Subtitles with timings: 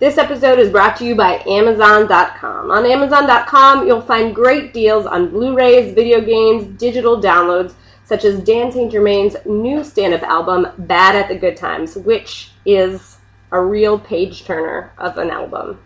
[0.00, 2.70] This episode is brought to you by Amazon.com.
[2.70, 8.42] On Amazon.com, you'll find great deals on Blu rays, video games, digital downloads, such as
[8.42, 8.90] Dan St.
[8.90, 13.18] Germain's new stand up album, Bad at the Good Times, which is
[13.52, 15.78] a real page turner of an album.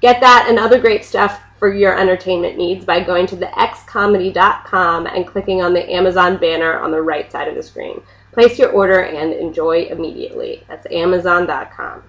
[0.00, 5.24] Get that and other great stuff for your entertainment needs by going to thexcomedy.com and
[5.24, 8.02] clicking on the Amazon banner on the right side of the screen.
[8.32, 10.64] Place your order and enjoy immediately.
[10.66, 12.02] That's Amazon.com.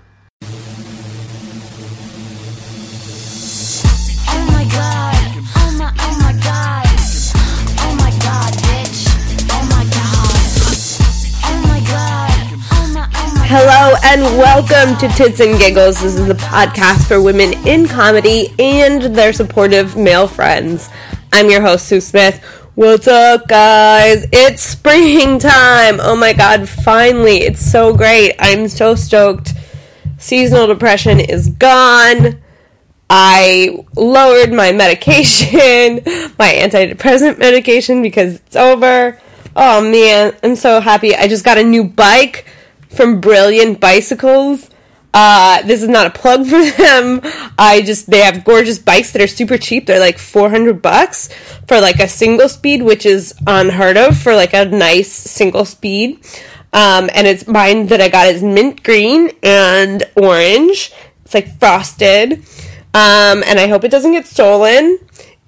[13.55, 16.01] Hello and welcome to Tits and Giggles.
[16.01, 20.89] This is a podcast for women in comedy and their supportive male friends.
[21.31, 22.43] I'm your host, Sue Smith.
[22.73, 24.25] What's up, guys?
[24.31, 26.00] It's springtime.
[26.01, 27.42] Oh my god, finally.
[27.42, 28.33] It's so great.
[28.39, 29.51] I'm so stoked.
[30.17, 32.42] Seasonal depression is gone.
[33.16, 36.02] I lowered my medication,
[36.39, 39.22] my antidepressant medication because it's over.
[39.55, 41.16] Oh man, I'm so happy.
[41.16, 42.47] I just got a new bike
[42.89, 44.67] from Brilliant Bicycles.
[45.14, 47.22] Uh, this is not a plug for them.
[47.55, 49.86] I just they have gorgeous bikes that are super cheap.
[49.86, 51.30] They're like 400 bucks
[51.67, 56.25] for like a single speed, which is unheard of for like a nice single speed.
[56.73, 60.92] Um, and it's mine that I got is mint green and orange.
[61.25, 62.44] It's like frosted.
[62.94, 64.99] Um, and I hope it doesn't get stolen.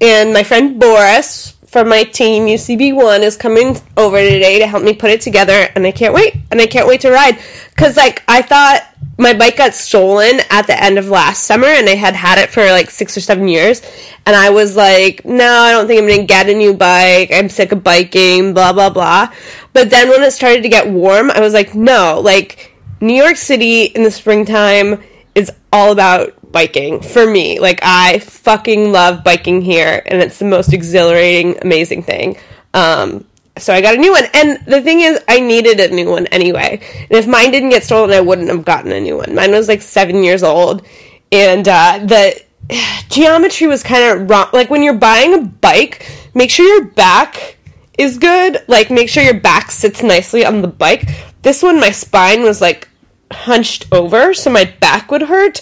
[0.01, 4.93] And my friend Boris from my team UCB1 is coming over today to help me
[4.93, 6.33] put it together, and I can't wait.
[6.49, 7.37] And I can't wait to ride
[7.69, 11.89] because like I thought my bike got stolen at the end of last summer, and
[11.89, 13.81] I had had it for like six or seven years,
[14.25, 17.31] and I was like, no, I don't think I'm gonna get a new bike.
[17.33, 19.33] I'm sick of biking, blah blah blah.
[19.73, 23.35] But then when it started to get warm, I was like, no, like New York
[23.35, 25.03] City in the springtime
[25.35, 27.59] is all about biking for me.
[27.59, 32.37] Like I fucking love biking here and it's the most exhilarating, amazing thing.
[32.73, 33.25] Um
[33.57, 34.23] so I got a new one.
[34.33, 36.79] And the thing is I needed a new one anyway.
[37.09, 39.35] And if mine didn't get stolen, I wouldn't have gotten a new one.
[39.35, 40.87] Mine was like 7 years old
[41.29, 42.41] and uh the
[43.09, 44.47] geometry was kind of wrong.
[44.53, 47.57] Like when you're buying a bike, make sure your back
[47.97, 48.63] is good.
[48.69, 51.09] Like make sure your back sits nicely on the bike.
[51.41, 52.87] This one my spine was like
[53.29, 55.59] hunched over so my back would hurt.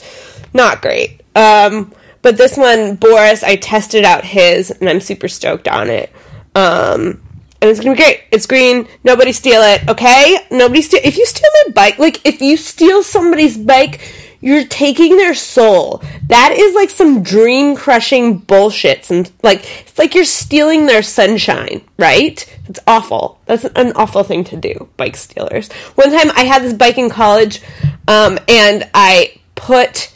[0.53, 1.21] Not great.
[1.35, 1.91] Um,
[2.21, 6.11] but this one, Boris, I tested out his and I'm super stoked on it.
[6.55, 7.21] Um,
[7.61, 8.23] and it's gonna be great.
[8.31, 8.87] It's green.
[9.03, 10.37] Nobody steal it, okay?
[10.51, 11.01] Nobody steal.
[11.03, 14.01] If you steal my bike, like if you steal somebody's bike,
[14.41, 16.03] you're taking their soul.
[16.27, 19.09] That is like some dream crushing bullshit.
[19.09, 22.45] And like it's like you're stealing their sunshine, right?
[22.67, 23.39] It's awful.
[23.45, 25.71] That's an awful thing to do, bike stealers.
[25.95, 27.61] One time I had this bike in college,
[28.07, 30.12] um, and I put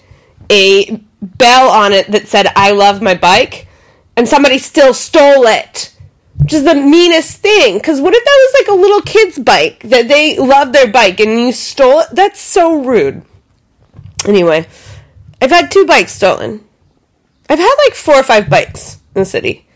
[0.52, 3.68] a bell on it that said "I love my bike,"
[4.16, 5.94] and somebody still stole it.
[6.40, 7.78] Which is the meanest thing.
[7.78, 11.19] Because what if that was like a little kid's bike that they love their bike
[11.19, 12.09] and you stole it?
[12.13, 13.24] That's so rude.
[14.25, 14.68] Anyway,
[15.41, 16.63] I've had two bikes stolen.
[17.50, 19.68] I've had like four or five bikes in the city.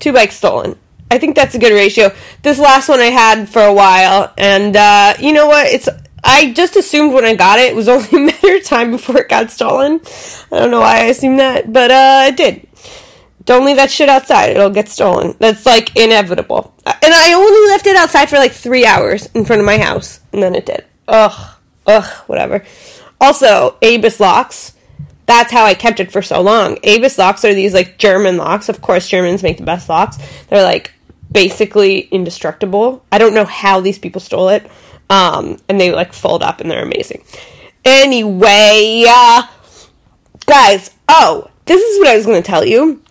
[0.00, 0.76] Two bikes stolen.
[1.10, 2.12] I think that's a good ratio.
[2.42, 5.66] This last one I had for a while, and uh, you know what?
[5.66, 5.88] It's
[6.24, 9.18] I just assumed when I got it, it was only a matter of time before
[9.18, 10.00] it got stolen.
[10.52, 12.66] I don't know why I assumed that, but uh, it did.
[13.44, 15.34] Don't leave that shit outside; it'll get stolen.
[15.38, 16.74] That's like inevitable.
[16.84, 20.20] And I only left it outside for like three hours in front of my house,
[20.32, 20.84] and then it did.
[21.06, 21.56] Ugh,
[21.86, 22.62] ugh, whatever.
[23.20, 24.74] Also, Abus locks.
[25.24, 26.76] That's how I kept it for so long.
[26.76, 28.68] Abus locks are these like German locks.
[28.68, 30.18] Of course, Germans make the best locks.
[30.48, 30.92] They're like
[31.30, 33.04] basically indestructible.
[33.10, 34.70] I don't know how these people stole it.
[35.10, 37.24] Um, and they like fold up and they're amazing.
[37.84, 39.42] Anyway, uh,
[40.46, 43.02] guys, oh, this is what I was going to tell you.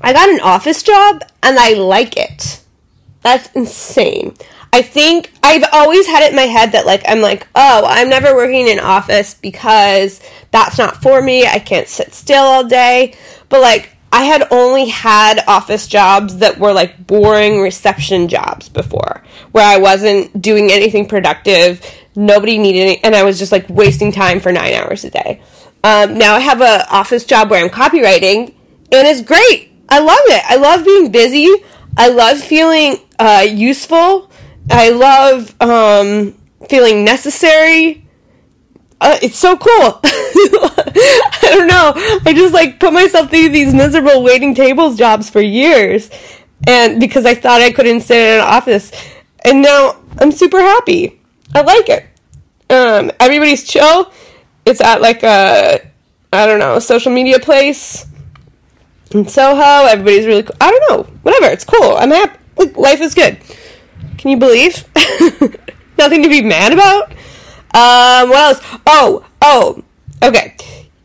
[0.00, 2.62] I got an office job and I like it.
[3.22, 4.34] That's insane.
[4.72, 8.08] I think I've always had it in my head that like I'm like, oh, I'm
[8.08, 11.46] never working in office because that's not for me.
[11.46, 13.16] I can't sit still all day.
[13.48, 19.22] But like I had only had office jobs that were like boring reception jobs before,
[19.52, 21.80] where I wasn't doing anything productive.
[22.16, 25.40] Nobody needed any, and I was just like wasting time for nine hours a day.
[25.84, 28.48] Um, now I have a office job where I'm copywriting,
[28.90, 29.70] and it's great.
[29.88, 30.42] I love it.
[30.44, 31.54] I love being busy.
[31.96, 34.32] I love feeling uh, useful.
[34.68, 36.32] I love um,
[36.68, 38.07] feeling necessary.
[39.00, 40.00] Uh, it's so cool.
[40.04, 41.92] I don't know.
[42.26, 46.10] I just like put myself through these miserable waiting tables jobs for years,
[46.66, 48.90] and because I thought I couldn't sit in an office,
[49.44, 51.20] and now I'm super happy.
[51.54, 52.06] I like it.
[52.70, 54.12] Um, everybody's chill.
[54.66, 55.80] It's at like a
[56.32, 58.06] I don't know, social media place
[59.12, 59.86] in Soho.
[59.86, 60.56] Everybody's really cool.
[60.60, 61.12] I don't know.
[61.22, 61.46] Whatever.
[61.52, 61.96] It's cool.
[61.96, 62.38] I'm happy.
[62.74, 63.38] Life is good.
[64.18, 64.84] Can you believe?
[65.98, 67.12] Nothing to be mad about.
[67.74, 68.80] Um, what else?
[68.86, 69.82] Oh, oh.
[70.22, 70.56] Okay.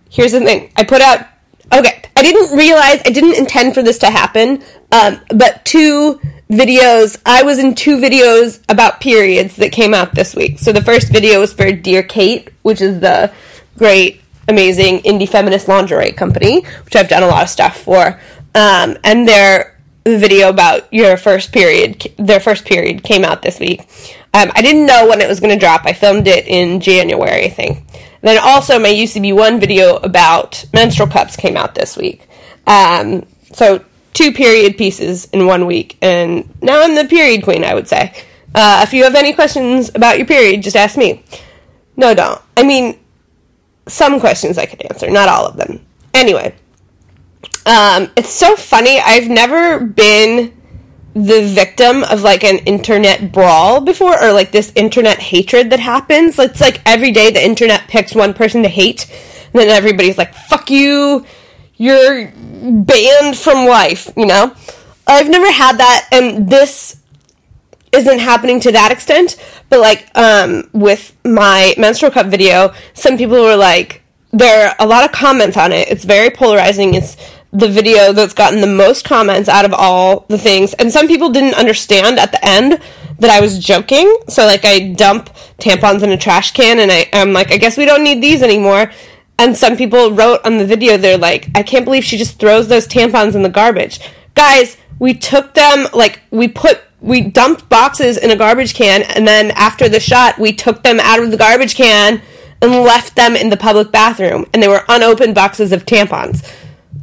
[0.09, 0.71] Here's the thing.
[0.75, 1.27] I put out.
[1.71, 2.01] Okay.
[2.15, 3.01] I didn't realize.
[3.05, 4.63] I didn't intend for this to happen.
[4.91, 6.19] Um, but two
[6.49, 7.19] videos.
[7.25, 10.59] I was in two videos about periods that came out this week.
[10.59, 13.31] So the first video was for Dear Kate, which is the
[13.77, 18.19] great, amazing indie feminist lingerie company, which I've done a lot of stuff for.
[18.55, 23.87] Um, and their video about your first period, their first period came out this week.
[24.35, 25.85] Um, I didn't know when it was going to drop.
[25.85, 27.83] I filmed it in January, I think.
[28.21, 32.27] Then also my UCB1 video about menstrual cups came out this week.
[32.65, 33.83] Um, so
[34.13, 38.13] two period pieces in one week, and now I'm the period queen, I would say.
[38.55, 41.23] Uh, if you have any questions about your period, just ask me.
[41.97, 42.41] No, don't.
[42.55, 42.97] I mean,
[43.87, 45.85] some questions I could answer, not all of them.
[46.13, 46.55] Anyway,
[47.65, 48.99] um, it's so funny.
[48.99, 50.53] I've never been
[51.15, 56.39] the victim of like an internet brawl before or like this internet hatred that happens.
[56.39, 59.07] It's like every day the internet picks one person to hate,
[59.53, 61.25] and then everybody's like, fuck you,
[61.75, 64.55] you're banned from life, you know?
[65.05, 66.99] I've never had that, and this
[67.91, 69.37] isn't happening to that extent,
[69.69, 74.01] but like um, with my menstrual cup video, some people were like,
[74.31, 75.87] there are a lot of comments on it.
[75.89, 76.95] It's very polarizing.
[76.95, 77.17] It's
[77.53, 80.73] the video that's gotten the most comments out of all the things.
[80.73, 82.81] And some people didn't understand at the end
[83.19, 84.17] that I was joking.
[84.27, 85.29] So like I dump
[85.59, 88.41] tampons in a trash can and I, I'm like, I guess we don't need these
[88.41, 88.91] anymore.
[89.37, 92.67] And some people wrote on the video, they're like, I can't believe she just throws
[92.67, 93.99] those tampons in the garbage.
[94.35, 99.27] Guys, we took them, like, we put, we dumped boxes in a garbage can, and
[99.27, 102.21] then after the shot, we took them out of the garbage can
[102.61, 104.45] and left them in the public bathroom.
[104.53, 106.47] And they were unopened boxes of tampons.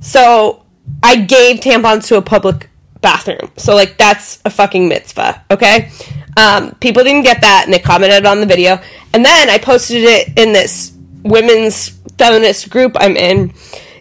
[0.01, 0.65] So
[1.03, 2.69] I gave tampons to a public
[3.01, 3.51] bathroom.
[3.57, 5.91] So, like, that's a fucking mitzvah, okay?
[6.37, 8.81] Um, people didn't get that, and they commented on the video.
[9.13, 10.93] And then I posted it in this
[11.23, 11.89] women's
[12.19, 13.53] feminist group I'm in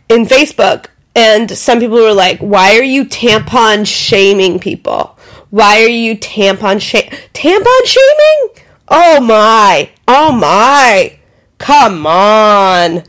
[0.09, 5.17] in Facebook, and some people were like, "Why are you tampon shaming people?
[5.49, 7.11] Why are you tampon shaming?
[7.33, 8.49] Tampon shaming?
[8.87, 9.89] Oh my!
[10.07, 11.17] Oh my!
[11.57, 13.03] Come on!"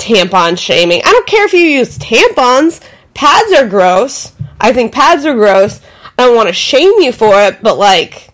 [0.00, 1.02] Tampon shaming.
[1.04, 2.80] I don't care if you use tampons.
[3.14, 4.32] Pads are gross.
[4.60, 5.80] I think pads are gross.
[6.18, 8.30] I don't want to shame you for it, but like,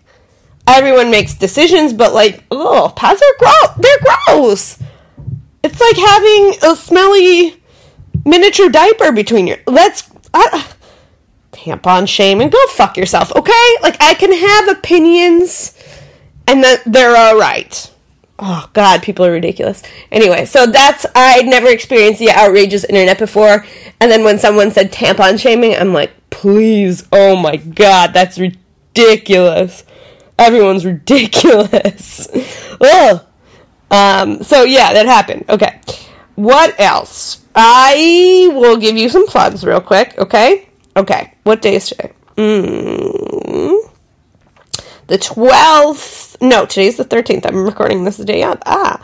[0.65, 3.77] everyone makes decisions, but like, oh, pads are gross.
[3.77, 4.79] They're gross.
[5.63, 7.61] It's like having a smelly
[8.25, 9.57] miniature diaper between your.
[9.67, 10.09] Let's.
[10.33, 10.63] Uh,
[11.51, 13.75] tampon shame and go fuck yourself, okay?
[13.81, 15.73] Like, I can have opinions
[16.47, 17.91] and that they're alright.
[18.39, 19.81] Oh, God, people are ridiculous.
[20.11, 21.05] Anyway, so that's.
[21.15, 23.65] I'd never experienced the outrageous internet before.
[23.99, 29.83] And then when someone said tampon shaming, I'm like, please, oh my God, that's ridiculous.
[30.37, 32.27] Everyone's ridiculous.
[32.79, 33.25] Ugh.
[33.89, 35.45] Um, so yeah, that happened.
[35.49, 35.79] Okay.
[36.35, 37.43] What else?
[37.55, 40.69] I will give you some plugs real quick, okay?
[40.95, 41.33] Okay.
[41.43, 42.11] What day is today?
[42.35, 43.89] Mm,
[45.07, 46.26] the 12th.
[46.39, 47.45] No, today's the 13th.
[47.45, 48.61] I'm recording this the day up.
[48.65, 48.99] Ah.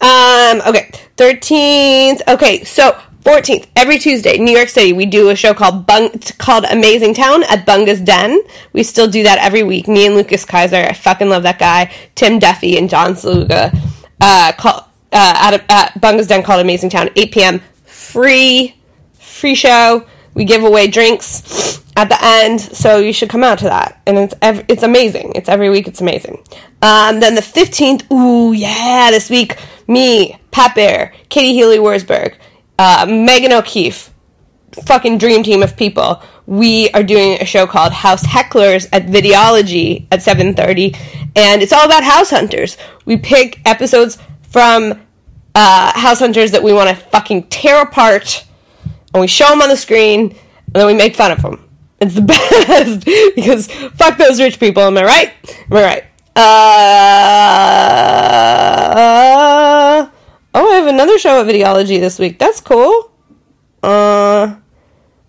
[0.00, 0.90] Um, okay.
[1.16, 2.22] 13th.
[2.28, 6.64] Okay, so 14th, every Tuesday, New York City, we do a show called Bung- called
[6.70, 8.40] Amazing Town at Bunga's Den.
[8.72, 9.88] We still do that every week.
[9.88, 11.92] Me and Lucas Kaiser, I fucking love that guy.
[12.14, 13.76] Tim Duffy and John Sluga.
[14.20, 17.60] Uh, call, uh, at, at Bunga's Den called Amazing Town, 8 p.m.
[17.84, 18.74] Free,
[19.18, 20.06] free show.
[20.32, 24.00] We give away drinks at the end, so you should come out to that.
[24.06, 25.32] And it's ev- it's amazing.
[25.34, 25.88] It's every week.
[25.88, 26.42] It's amazing.
[26.82, 29.56] Um, then the fifteenth, ooh yeah, this week,
[29.86, 32.36] me, Pat Bear, Katie Healy Wurzburg,
[32.78, 34.10] uh, Megan O'Keefe,
[34.86, 36.22] fucking dream team of people.
[36.46, 40.94] We are doing a show called House Hecklers at Videology at seven thirty,
[41.36, 42.76] and it's all about house hunters.
[43.04, 45.00] We pick episodes from
[45.54, 48.44] uh, house hunters that we want to fucking tear apart
[49.12, 51.68] and we show them on the screen, and then we make fun of them.
[52.00, 54.82] It's the best because fuck those rich people.
[54.82, 55.32] Am I right?
[55.70, 56.04] Am I right?
[56.36, 56.42] Uh,
[60.54, 62.38] oh, I have another show at Videology this week.
[62.38, 63.10] That's cool.
[63.82, 64.56] Uh,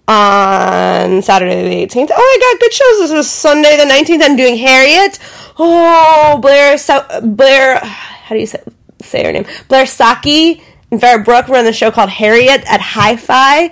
[0.08, 2.10] on Saturday the 18th.
[2.13, 3.00] Oh, I got good shows.
[3.00, 4.22] This is Sunday the 19th.
[4.24, 5.20] I'm doing Harriet.
[5.58, 8.62] Oh, Blair, so- Blair, how do you say,
[9.01, 9.46] say her name?
[9.70, 13.67] Blair Socci and Farah Brook run the show called Harriet at Hi-Fi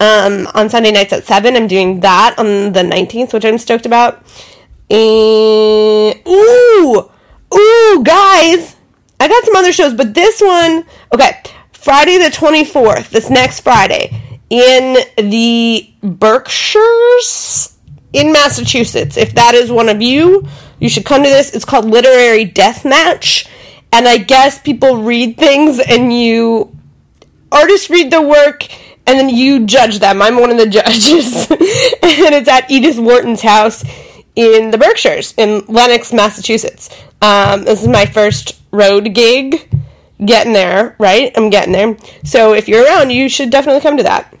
[0.00, 1.56] um, on Sunday nights at 7.
[1.56, 4.24] I'm doing that on the 19th, which I'm stoked about.
[4.90, 7.10] And, ooh,
[7.54, 8.76] ooh, guys,
[9.20, 11.42] I got some other shows, but this one, okay,
[11.72, 17.78] Friday the 24th, this next Friday, in the Berkshires
[18.12, 19.16] in Massachusetts.
[19.16, 20.46] If that is one of you,
[20.80, 21.54] you should come to this.
[21.54, 23.46] It's called Literary Death Match.
[23.92, 26.76] And I guess people read things and you
[27.52, 28.68] artists read the work
[29.06, 30.22] and then you judge them.
[30.22, 31.50] I'm one of the judges.
[31.50, 33.84] and it's at Edith Wharton's house
[34.36, 36.90] in the Berkshires in Lenox, Massachusetts.
[37.22, 39.68] Um, this is my first road gig.
[40.24, 41.32] Getting there, right?
[41.34, 41.96] I'm getting there.
[42.24, 44.34] So if you're around, you should definitely come to that.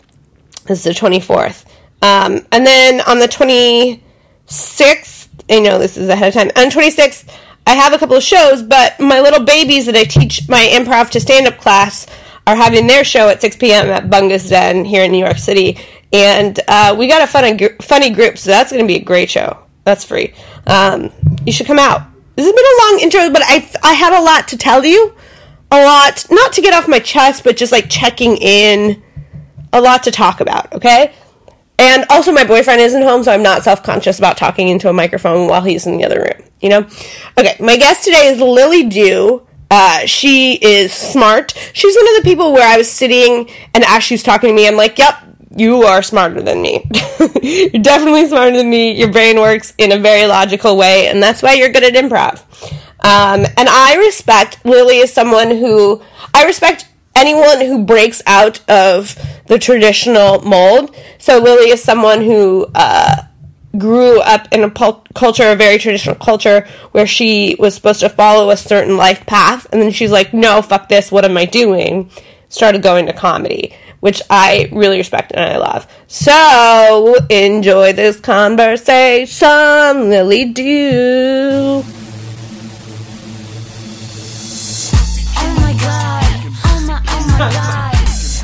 [0.66, 1.64] This is the 24th.
[2.02, 6.50] Um, and then on the 26th, I know this is ahead of time.
[6.62, 7.28] On 26th,
[7.66, 11.10] I have a couple of shows, but my little babies that I teach my improv
[11.10, 12.06] to stand up class
[12.46, 13.88] are having their show at 6 p.m.
[13.88, 15.78] at Bunga's Den here in New York City.
[16.12, 19.30] And uh, we got a gr- funny group, so that's going to be a great
[19.30, 19.58] show.
[19.84, 20.34] That's free.
[20.66, 21.10] Um,
[21.44, 22.02] you should come out.
[22.36, 25.14] This has been a long intro, but I, I had a lot to tell you.
[25.72, 29.02] A lot, not to get off my chest, but just like checking in.
[29.72, 31.14] A lot to talk about, okay?
[31.78, 34.92] And also, my boyfriend isn't home, so I'm not self conscious about talking into a
[34.92, 36.48] microphone while he's in the other room.
[36.60, 36.86] You know?
[37.38, 39.46] Okay, my guest today is Lily Dew.
[39.70, 41.54] Uh, she is smart.
[41.72, 44.54] She's one of the people where I was sitting, and as she was talking to
[44.54, 45.22] me, I'm like, yep,
[45.56, 46.88] you are smarter than me.
[47.42, 48.92] you're definitely smarter than me.
[48.92, 52.42] Your brain works in a very logical way, and that's why you're good at improv.
[53.02, 56.02] Um, and I respect Lily as someone who
[56.34, 59.16] I respect anyone who breaks out of
[59.46, 60.94] the traditional mold.
[61.18, 63.22] So Lily is someone who uh,
[63.78, 68.08] grew up in a pul- culture, a very traditional culture, where she was supposed to
[68.08, 71.10] follow a certain life path, and then she's like, "No, fuck this.
[71.10, 72.10] What am I doing?"
[72.48, 75.86] Started going to comedy, which I really respect and I love.
[76.08, 79.46] So enjoy this conversation,
[80.08, 81.84] Lily Do.
[85.36, 86.24] Oh my god.
[86.64, 87.94] Oh my, oh my god.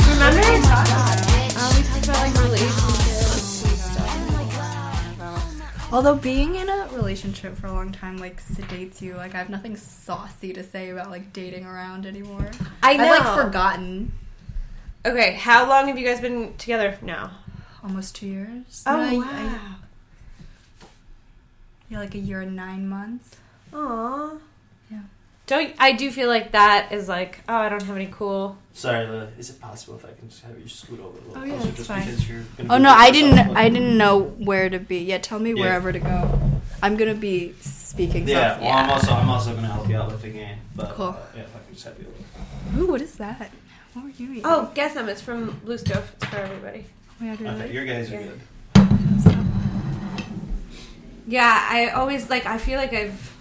[0.09, 1.57] Remember we talked God, bitch.
[1.57, 4.11] Uh, we talked about like relationships and stuff.
[5.21, 5.97] Oh my.
[5.97, 9.49] Although being in a relationship for a long time like sedates you, like I have
[9.49, 12.51] nothing saucy to say about like dating around anymore.
[12.83, 13.05] I know.
[13.05, 14.13] I've like forgotten
[15.07, 17.31] Okay, how long have you guys been together now?
[17.85, 18.83] almost two years.
[18.85, 19.61] Oh I- I- wow.
[21.89, 23.37] yeah, like a year and nine months.
[23.73, 24.41] Aww.
[24.91, 24.99] Yeah.
[25.47, 28.59] Don't I do feel like that is like oh I don't have any cool.
[28.73, 29.29] Sorry, Lila.
[29.39, 31.55] Is it possible if I can just have you scoot over a little Oh, yeah,
[31.55, 32.05] closer it's just fine.
[32.07, 33.37] because you're gonna Oh no, I didn't.
[33.49, 34.99] but- I didn't know where to be.
[34.99, 35.61] Yeah, tell me Yeah.
[35.63, 36.41] wherever to go.
[36.83, 38.27] I'm gonna be speaking.
[38.27, 40.91] Yeah, so, well, I'm also I'm also gonna help you out with the game, but
[40.91, 41.07] Cool.
[41.11, 42.07] uh, yeah, if I can just have you.
[42.75, 42.83] Over.
[42.83, 43.53] Ooh, what is that?
[43.97, 44.43] What were you eating?
[44.45, 45.09] Oh, guess them.
[45.09, 46.13] It's from Blue Stove.
[46.17, 46.85] It's for everybody.
[47.19, 48.27] My Okay, your guys are Yeah.
[48.27, 48.41] good.
[51.27, 52.45] Yeah, I always like.
[52.45, 53.35] I feel like I've.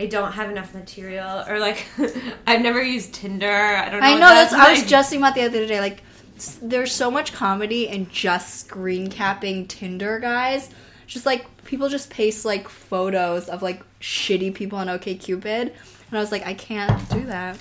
[0.00, 1.84] I don't have enough material, or like,
[2.46, 3.46] I've never used Tinder.
[3.52, 4.06] I don't know.
[4.06, 4.54] I what know that's.
[4.54, 4.88] I was like.
[4.88, 5.78] just thinking about the other day.
[5.78, 6.02] Like,
[6.36, 10.70] s- there's so much comedy in just screen capping Tinder guys.
[11.06, 15.72] Just like people just paste like photos of like shitty people on OkCupid, and
[16.12, 17.58] I was like, I can't do that.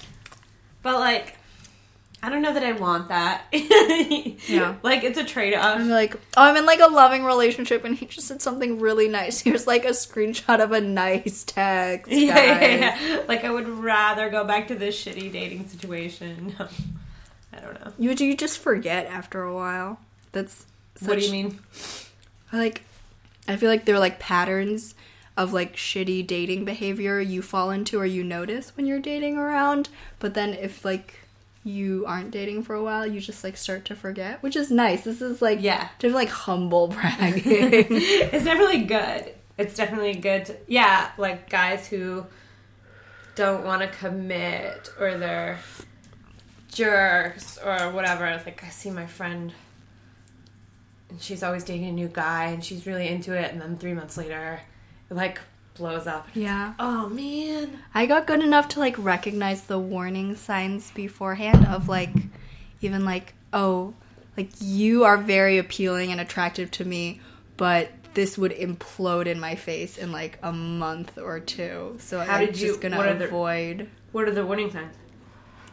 [0.82, 1.36] But like,
[2.24, 3.46] I don't know that I want that.
[4.48, 4.76] Yeah.
[4.82, 5.78] Like it's a trade off.
[5.78, 9.08] I'm like, oh, I'm in like a loving relationship, and he just said something really
[9.08, 9.40] nice.
[9.40, 12.12] Here's like a screenshot of a nice text.
[12.22, 13.24] Yeah, yeah, yeah.
[13.28, 16.56] Like I would rather go back to this shitty dating situation.
[17.54, 17.94] I don't know.
[17.98, 20.00] You do you just forget after a while.
[20.32, 20.66] That's
[21.02, 21.60] what do you mean?
[22.52, 22.84] like
[23.48, 24.96] I feel like there are like patterns
[25.38, 29.90] of like shitty dating behavior you fall into or you notice when you're dating around,
[30.20, 31.21] but then if like
[31.64, 35.04] you aren't dating for a while, you just like start to forget, which is nice.
[35.04, 35.90] This is like Yeah.
[36.00, 37.42] just like humble bragging.
[37.46, 39.34] it's definitely good.
[39.58, 40.46] It's definitely good.
[40.46, 42.26] To, yeah, like guys who
[43.36, 45.60] don't want to commit or they're
[46.72, 48.26] jerks or whatever.
[48.26, 49.54] It's like I see my friend
[51.10, 53.94] and she's always dating a new guy and she's really into it and then 3
[53.94, 54.62] months later
[55.10, 55.40] like
[55.76, 56.28] blows up.
[56.34, 56.74] yeah.
[56.80, 57.80] Oh man.
[57.94, 62.12] I got good enough to like recognize the warning signs beforehand of like
[62.82, 63.94] even like oh
[64.38, 67.20] like you are very appealing and attractive to me
[67.58, 72.36] but this would implode in my face in like a month or two so How
[72.38, 74.96] i'm did you- just gonna what are the- avoid What are the warning signs?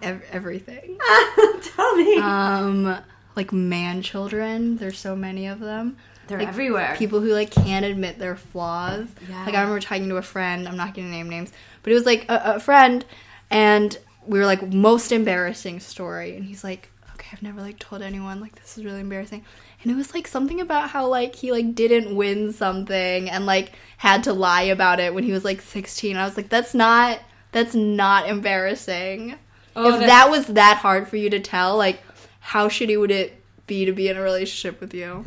[0.02, 0.98] ev- everything
[1.62, 2.16] Tell me.
[2.18, 2.98] um
[3.36, 5.96] like man children there's so many of them
[6.28, 6.94] They're like, everywhere.
[6.98, 9.06] people who like can't admit their flaws.
[9.28, 9.44] Yeah.
[9.46, 10.68] Like I remember talking to a friend.
[10.68, 11.50] I'm not going to name names,
[11.82, 13.04] but it was like a, a friend,
[13.50, 18.02] and we were like most embarrassing story, and he's like, okay, I've never like told
[18.02, 19.44] anyone like this is really embarrassing,
[19.82, 23.72] and it was like something about how like he like didn't win something and like
[23.96, 26.16] had to lie about it when he was like 16.
[26.16, 27.20] I was like, that's not
[27.52, 29.36] that's not embarrassing.
[29.74, 32.02] oh, if that's- that was that hard for you to tell, like,
[32.40, 35.24] how shitty would it be to be in a relationship with you?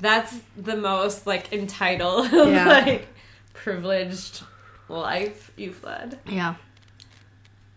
[0.00, 2.66] That's the most like entitled, Yeah.
[2.68, 3.08] like
[3.52, 4.42] privileged
[4.88, 6.18] life you've led.
[6.26, 6.54] Yeah.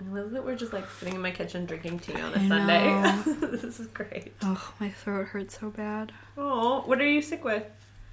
[0.02, 2.48] I love that we're just like sitting in my kitchen drinking tea on a I
[2.48, 3.48] Sunday.
[3.58, 4.34] this is great.
[4.42, 6.12] Oh, my throat hurts so bad.
[6.38, 7.64] Oh, what are you sick with?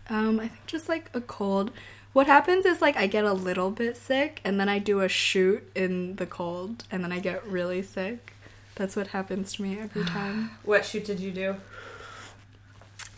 [0.09, 1.73] Um, I think just like a cold.
[2.13, 5.09] What happens is like I get a little bit sick and then I do a
[5.09, 8.35] shoot in the cold and then I get really sick.
[8.77, 10.51] That's what happens to me every time.
[10.65, 11.57] What shoot did you do?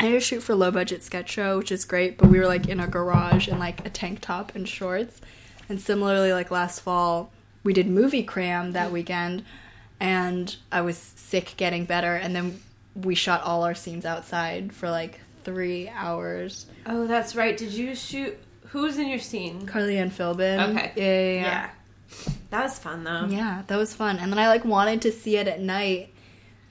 [0.02, 2.46] I did a shoot for low budget sketch show, which is great, but we were
[2.48, 5.20] like in a garage in like a tank top and shorts.
[5.68, 7.30] And similarly, like last fall,
[7.62, 9.44] we did movie cram that weekend,
[10.00, 12.60] and I was sick getting better, and then
[12.96, 16.66] we shot all our scenes outside for like three hours.
[16.84, 17.56] Oh, that's right.
[17.56, 18.36] Did you shoot?
[18.70, 19.66] Who's in your scene?
[19.66, 20.70] Carly Ann Philbin.
[20.70, 20.92] Okay.
[20.96, 21.40] Yeah, yeah, yeah.
[21.40, 21.70] Yeah.
[22.50, 23.26] That was fun though.
[23.30, 24.18] Yeah, that was fun.
[24.18, 26.12] And then I like wanted to see it at night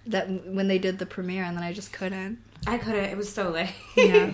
[0.06, 2.40] that when they did the premiere and then I just couldn't.
[2.68, 3.06] I couldn't.
[3.06, 3.74] It was so late.
[3.96, 4.32] Yeah.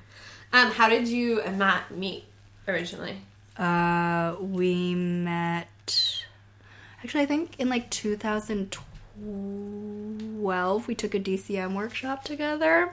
[0.52, 2.24] um, how did you and Matt meet
[2.66, 3.18] originally?
[3.56, 6.22] Uh we met
[7.02, 12.90] Actually, I think in like 2012 we took a DCM workshop together.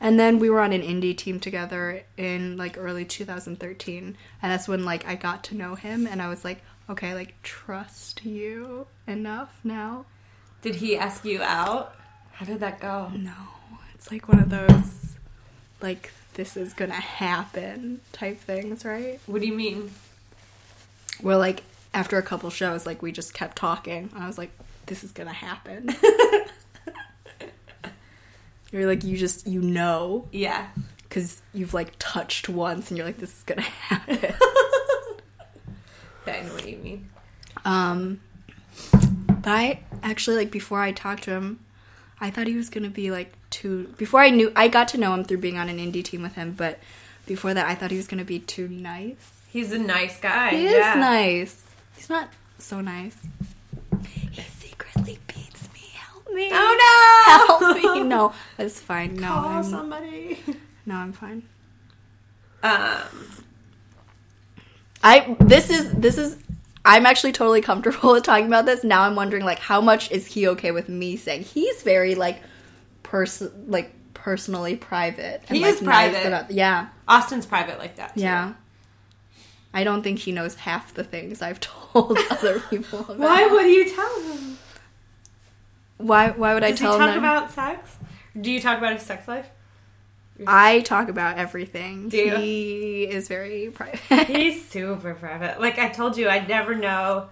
[0.00, 4.16] And then we were on an indie team together in like early 2013.
[4.42, 7.40] And that's when like I got to know him and I was like, okay, like
[7.42, 10.06] trust you enough now.
[10.62, 11.94] Did he ask you out?
[12.32, 13.10] How did that go?
[13.14, 13.34] No,
[14.04, 15.14] it's like one of those,
[15.80, 19.18] like, this is gonna happen type things, right?
[19.24, 19.92] What do you mean?
[21.22, 21.62] Well, like,
[21.94, 24.10] after a couple shows, like, we just kept talking.
[24.14, 24.50] I was like,
[24.86, 25.88] this is gonna happen.
[28.72, 30.66] you're like, you just, you know, Yeah.
[31.04, 34.34] because you've, like, touched once and you're like, this is gonna happen.
[36.26, 37.08] I know what you mean.
[37.64, 38.20] Um,
[38.92, 41.60] but I actually like before I talked to him,
[42.20, 43.94] I thought he was gonna be like too.
[43.96, 46.34] Before I knew, I got to know him through being on an indie team with
[46.34, 46.52] him.
[46.52, 46.80] But
[47.26, 49.30] before that, I thought he was gonna be too nice.
[49.48, 50.50] He's a nice guy.
[50.50, 50.90] He yeah.
[50.90, 51.62] is nice.
[51.96, 52.28] He's not
[52.58, 53.16] so nice.
[54.32, 55.80] He secretly beats me.
[55.94, 56.48] Help me.
[56.52, 57.58] Oh no!
[57.60, 58.02] Help me.
[58.14, 59.14] No, that's fine.
[59.14, 60.38] No, Call I'm, somebody.
[60.86, 61.42] no, I'm fine.
[62.62, 63.00] Um.
[65.02, 66.36] I this is this is
[66.84, 68.82] I'm actually totally comfortable with talking about this.
[68.84, 72.42] Now I'm wondering like how much is he okay with me saying he's very like
[73.14, 75.40] person like personally private.
[75.48, 76.26] He like, is private.
[76.26, 78.14] about- yeah, Austin's private like that.
[78.14, 78.22] Too.
[78.22, 78.54] yeah.
[79.72, 83.00] I don't think he knows half the things I've told other people.
[83.00, 83.18] About.
[83.18, 84.58] Why would you tell him?
[85.98, 86.30] Why?
[86.30, 87.18] Why would I Does he tell talk him?
[87.18, 87.96] about sex?
[88.40, 89.48] Do you talk about his sex life?
[90.44, 92.10] I talk about everything.
[92.10, 94.26] He is very private.
[94.26, 95.60] He's super private.
[95.60, 97.28] Like I told you, I'd never know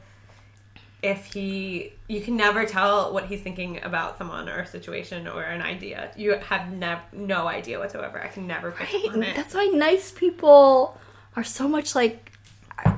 [1.02, 1.92] if he.
[2.08, 6.12] You can never tell what he's thinking about someone or a situation or an idea.
[6.16, 8.22] You have nev- no idea whatsoever.
[8.22, 9.08] I can never put Right?
[9.10, 9.34] on it.
[9.36, 10.98] That's why nice people
[11.36, 12.30] are so much like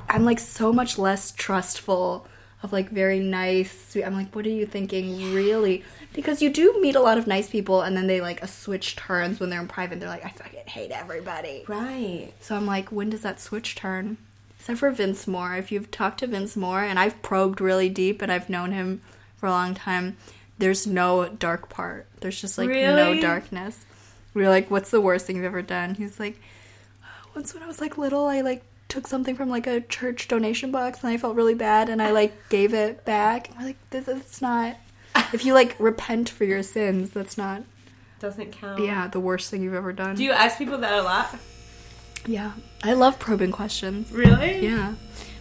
[0.08, 2.26] I'm like so much less trustful
[2.62, 3.70] of like very nice.
[3.90, 5.84] sweet- I'm like, what are you thinking, really?
[6.14, 8.96] Because you do meet a lot of nice people, and then they like a switch
[8.96, 10.00] turns when they're in private.
[10.00, 11.64] They're like, I fucking hate everybody.
[11.68, 12.32] right.
[12.40, 14.16] So I'm like, when does that switch turn?
[14.64, 15.56] Except for Vince Moore.
[15.56, 19.02] If you've talked to Vince Moore, and I've probed really deep, and I've known him
[19.36, 20.16] for a long time,
[20.56, 22.06] there's no dark part.
[22.20, 23.84] There's just like no darkness.
[24.32, 25.96] We are like, what's the worst thing you've ever done?
[25.96, 26.40] He's like,
[27.02, 30.28] oh, once when I was like little, I like took something from like a church
[30.28, 33.50] donation box, and I felt really bad, and I like gave it back.
[33.50, 34.76] And we're like, this, that's not.
[35.34, 37.64] If you like repent for your sins, that's not.
[38.18, 38.82] Doesn't count.
[38.82, 40.16] Yeah, the worst thing you've ever done.
[40.16, 41.36] Do you ask people that a lot?
[42.26, 44.10] Yeah, I love probing questions.
[44.12, 44.60] Really?
[44.60, 44.94] Yeah.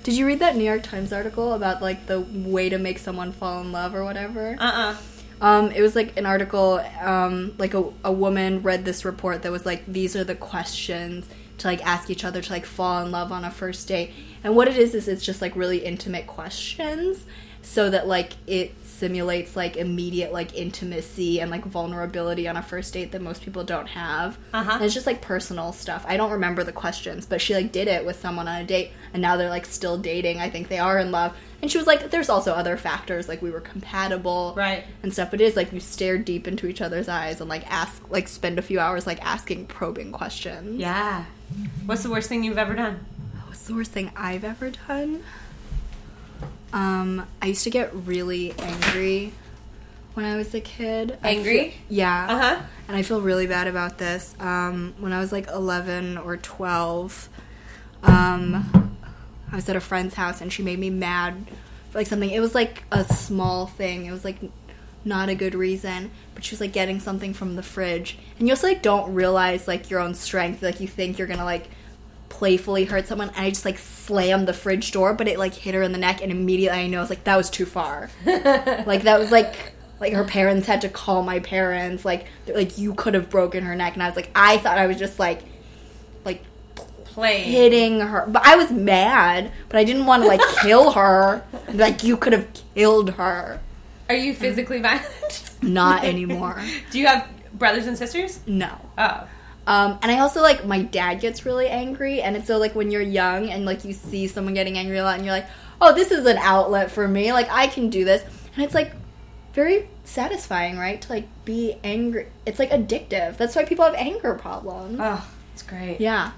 [0.03, 3.31] Did you read that New York Times article about like the way to make someone
[3.31, 4.57] fall in love or whatever?
[4.59, 4.95] Uh uh
[5.41, 9.51] Um, it was like an article, um, like a, a woman read this report that
[9.51, 11.25] was like, these are the questions
[11.57, 14.11] to like ask each other to like fall in love on a first date.
[14.43, 17.25] And what it is is it's just like really intimate questions
[17.62, 22.93] so that like it simulates like immediate like intimacy and like vulnerability on a first
[22.93, 24.38] date that most people don't have.
[24.53, 24.71] Uh-huh.
[24.73, 26.03] And it's just like personal stuff.
[26.08, 28.91] I don't remember the questions, but she like did it with someone on a date
[29.13, 30.39] and now they're like still dating.
[30.39, 31.36] I think they are in love.
[31.62, 34.84] And she was like, there's also other factors, like we were compatible Right.
[35.01, 35.32] and stuff.
[35.32, 38.27] But it is like you stare deep into each other's eyes and like ask, like
[38.27, 40.79] spend a few hours like asking probing questions.
[40.79, 41.23] Yeah.
[41.86, 43.06] What's the worst thing you've ever done?
[43.65, 45.23] The worst thing I've ever done?
[46.73, 49.32] Um, I used to get really angry
[50.15, 51.17] when I was a kid.
[51.23, 51.69] Angry?
[51.69, 52.28] feel- yeah.
[52.30, 52.62] Uh huh.
[52.88, 54.36] And I feel really bad about this.
[54.39, 57.30] Um, when I was like 11 or 12,
[58.04, 58.97] um,
[59.52, 61.36] I was at a friend's house and she made me mad
[61.91, 62.30] for like something.
[62.30, 64.06] It was like a small thing.
[64.08, 64.39] It was like
[65.06, 68.54] not a good reason, but she was like getting something from the fridge, and you
[68.54, 70.62] also like don't realize like your own strength.
[70.63, 71.69] Like you think you're gonna like
[72.33, 75.75] playfully hurt someone, and I just like slammed the fridge door, but it like hit
[75.75, 78.09] her in the neck, and immediately I know I was like that was too far.
[78.25, 79.55] like that was like
[79.99, 82.03] like her parents had to call my parents.
[82.03, 84.87] Like like you could have broken her neck, and I was like I thought I
[84.87, 85.43] was just like
[86.25, 86.43] like
[87.05, 87.43] Play.
[87.43, 88.25] hitting her.
[88.27, 91.43] But I was mad, but I didn't want to like kill her.
[91.73, 93.59] Like you could have killed her.
[94.09, 95.51] Are you physically violent?
[95.61, 96.61] Not anymore.
[96.91, 98.41] Do you have brothers and sisters?
[98.45, 98.69] No.
[98.97, 99.27] Oh.
[99.65, 102.91] Um, and I also like my dad gets really angry, and it's so like when
[102.91, 105.47] you're young and like you see someone getting angry a lot, and you're like,
[105.80, 107.32] oh, this is an outlet for me.
[107.32, 108.23] Like I can do this,
[108.56, 108.91] and it's like
[109.54, 111.02] very satisfying, right?
[111.02, 112.28] To like be angry.
[112.45, 113.38] It's like addictive.
[113.38, 114.97] That's why people have anger problems.
[114.99, 116.02] Oh, it's great.
[116.02, 116.32] Yeah.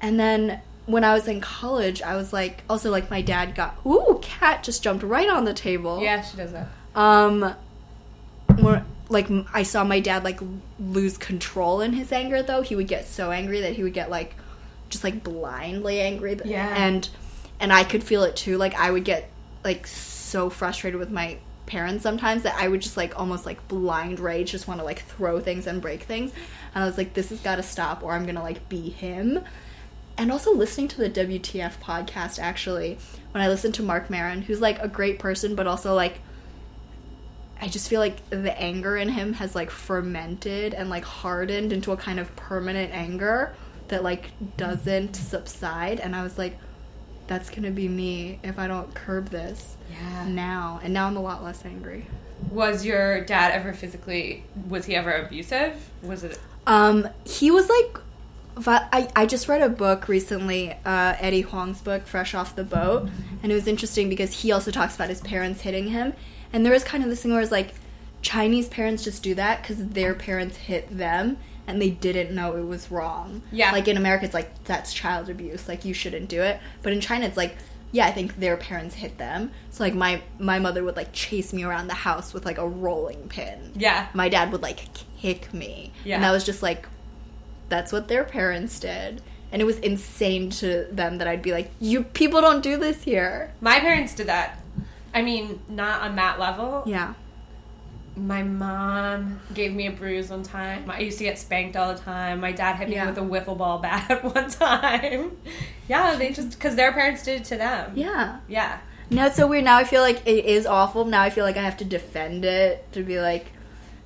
[0.00, 3.78] And then when I was in college, I was like, also like my dad got,
[3.86, 6.02] ooh, cat just jumped right on the table.
[6.02, 6.68] Yeah, she does that.
[6.94, 7.54] Um,
[8.58, 10.40] more like I saw my dad like
[10.78, 12.42] lose control in his anger.
[12.42, 14.34] Though he would get so angry that he would get like
[14.88, 16.38] just like blindly angry.
[16.44, 16.74] Yeah.
[16.76, 17.08] And
[17.60, 18.58] and I could feel it too.
[18.58, 19.30] Like I would get
[19.64, 24.20] like so frustrated with my parents sometimes that I would just like almost like blind
[24.20, 26.32] rage, just want to like throw things and break things.
[26.74, 29.40] And I was like, this has got to stop, or I'm gonna like be him.
[30.18, 32.98] And also listening to the WTF podcast actually,
[33.30, 36.20] when I listened to Marc Maron, who's like a great person, but also like
[37.62, 41.92] I just feel like the anger in him has like fermented and like hardened into
[41.92, 43.54] a kind of permanent anger
[43.88, 46.00] that like doesn't subside.
[46.00, 46.58] And I was like,
[47.28, 50.26] that's gonna be me if I don't curb this Yeah.
[50.28, 50.80] now.
[50.82, 52.06] And now I'm a lot less angry.
[52.50, 54.44] Was your dad ever physically?
[54.68, 55.88] Was he ever abusive?
[56.02, 56.40] Was it?
[56.66, 57.98] Um, he was like,
[58.92, 63.08] I, I just read a book recently, uh, Eddie Huang's book, Fresh Off the Boat,
[63.42, 66.12] and it was interesting because he also talks about his parents hitting him,
[66.52, 67.74] and there was kind of this thing where it's like,
[68.22, 72.66] Chinese parents just do that because their parents hit them and they didn't know it
[72.66, 73.42] was wrong.
[73.50, 73.72] Yeah.
[73.72, 76.60] Like in America, it's like, that's child abuse, like you shouldn't do it.
[76.82, 77.56] But in China, it's like,
[77.90, 79.50] yeah, I think their parents hit them.
[79.70, 82.66] So like my my mother would like chase me around the house with like a
[82.66, 84.06] rolling pin Yeah.
[84.14, 84.80] my dad would like
[85.18, 85.92] kick me.
[86.04, 86.14] Yeah.
[86.14, 86.88] And that was just like,
[87.68, 89.20] that's what their parents did.
[89.50, 93.02] And it was insane to them that I'd be like, you people don't do this
[93.02, 93.52] here.
[93.60, 94.58] My parents did that.
[95.14, 96.82] I mean, not on that level.
[96.86, 97.14] Yeah.
[98.14, 100.90] My mom gave me a bruise one time.
[100.90, 102.40] I used to get spanked all the time.
[102.40, 103.06] My dad hit me Yeah.
[103.08, 105.36] with a wiffle ball bat one time.
[105.88, 107.92] Yeah, they just because their parents did it to them.
[107.94, 108.40] Yeah.
[108.48, 108.78] Yeah.
[109.10, 109.64] Now it's so weird.
[109.64, 111.04] Now I feel like it is awful.
[111.06, 113.46] Now I feel like I have to defend it to be like,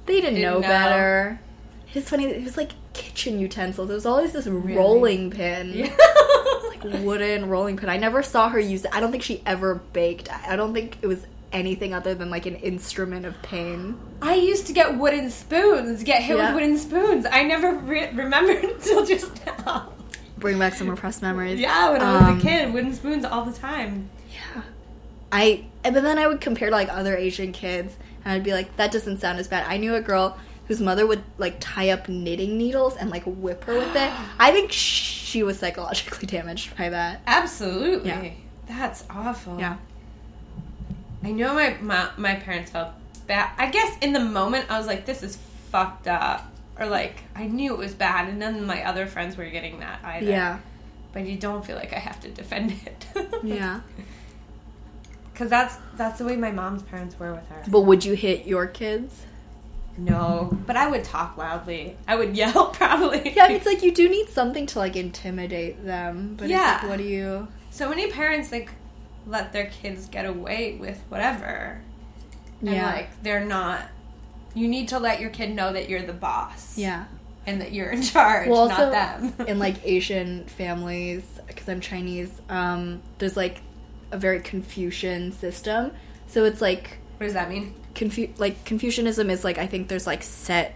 [0.06, 0.68] they didn't, Didn't know, know.
[0.68, 1.40] better.
[1.96, 2.26] It's funny.
[2.26, 3.90] It was like kitchen utensils.
[3.90, 5.72] It was always this rolling pin.
[5.72, 5.96] Yeah.
[6.68, 7.88] like wooden rolling pin.
[7.88, 8.94] I never saw her use it.
[8.94, 10.30] I don't think she ever baked.
[10.30, 13.98] I don't think it was anything other than like an instrument of pain.
[14.20, 16.46] I used to get wooden spoons, get hit Yeah.
[16.52, 17.24] with wooden spoons.
[17.30, 19.92] I never re- remembered until just now.
[20.38, 21.58] Bring back some repressed memories.
[21.58, 24.10] Yeah, when I was Um, a kid, wooden spoons all the time.
[24.30, 24.62] Yeah.
[25.32, 28.52] I and but then I would compare to like other Asian kids and I'd be
[28.52, 29.64] like, that doesn't sound as bad.
[29.66, 30.36] I knew a girl
[30.68, 34.12] whose mother would like tie up knitting needles and like whip her with it.
[34.38, 37.22] I think she was psychologically damaged by that.
[37.26, 38.08] Absolutely.
[38.08, 38.30] Yeah.
[38.66, 39.58] That's awful.
[39.58, 39.76] Yeah.
[41.22, 42.90] I know my, my my parents felt
[43.26, 43.50] bad.
[43.58, 45.38] I guess in the moment I was like, "This is
[45.70, 49.46] fucked up," or like I knew it was bad, and then my other friends were
[49.46, 50.26] getting that either.
[50.26, 50.58] Yeah.
[51.12, 53.06] But you don't feel like I have to defend it.
[53.42, 53.80] Yeah.
[55.32, 57.62] Because that's that's the way my mom's parents were with her.
[57.68, 59.22] But would you hit your kids?
[59.98, 61.96] No, but I would talk loudly.
[62.06, 63.32] I would yell probably.
[63.34, 66.34] Yeah, it's like you do need something to like intimidate them.
[66.36, 66.78] But Yeah.
[66.82, 67.48] like, what do you?
[67.70, 68.70] so many parents like
[69.26, 71.80] let their kids get away with whatever,
[72.60, 72.86] and Yeah.
[72.86, 73.82] like they're not.
[74.54, 76.76] You need to let your kid know that you're the boss.
[76.78, 77.04] Yeah.
[77.48, 79.34] and that you're in charge, Well, not also them.
[79.46, 83.60] in like Asian families, because I'm Chinese, um, there's like
[84.10, 85.92] a very Confucian system.
[86.26, 87.72] So it's like what does that mean?
[87.96, 90.74] Confu- like Confucianism is like I think there's like set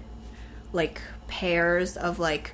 [0.72, 2.52] like pairs of like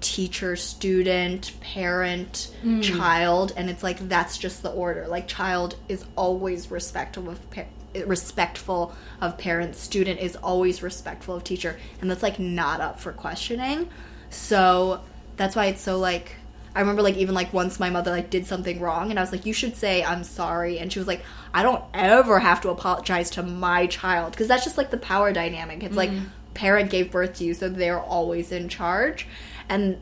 [0.00, 2.82] teacher student parent mm.
[2.82, 5.06] child and it's like that's just the order.
[5.06, 7.64] Like child is always respectful of pa-
[8.04, 13.12] respectful of parents student is always respectful of teacher and that's like not up for
[13.12, 13.88] questioning.
[14.30, 15.02] So
[15.36, 16.36] that's why it's so like
[16.76, 19.32] I remember like even like once my mother like did something wrong and I was
[19.32, 22.68] like you should say I'm sorry and she was like I don't ever have to
[22.68, 26.26] apologize to my child because that's just like the power dynamic it's like mm-hmm.
[26.52, 29.26] parent gave birth to you so they're always in charge
[29.70, 29.98] and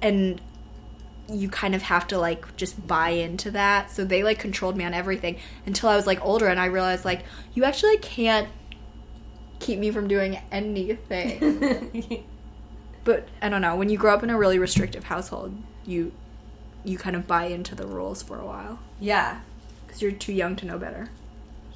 [0.00, 0.40] and
[1.28, 3.90] you kind of have to like just buy into that.
[3.90, 7.04] So they like controlled me on everything until I was like older and I realized
[7.04, 7.22] like
[7.54, 8.48] you actually can't
[9.58, 12.24] keep me from doing anything.
[13.10, 15.50] but I don't know, when you grow up in a really restrictive household,
[15.84, 16.12] you
[16.84, 19.40] you kind of buy into the rules for a while yeah.
[19.88, 21.08] cuz you're too young to know better.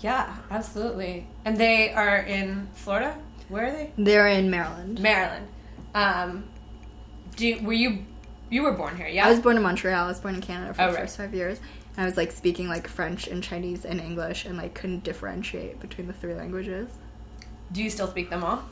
[0.00, 1.26] Yeah, absolutely.
[1.44, 3.16] And they are in Florida?
[3.48, 3.92] Where are they?
[3.98, 5.00] They're in Maryland.
[5.00, 5.46] Maryland.
[5.94, 6.44] Um,
[7.36, 8.04] do you, were you
[8.50, 9.08] you were born here?
[9.08, 9.26] Yeah.
[9.26, 10.04] I was born in Montreal.
[10.04, 11.00] I was born in Canada for Oh, the right.
[11.02, 11.58] first five years.
[11.96, 15.80] And I was like speaking like French and Chinese and English and like couldn't differentiate
[15.80, 16.88] between the three languages.
[17.72, 18.62] do you still speak them all?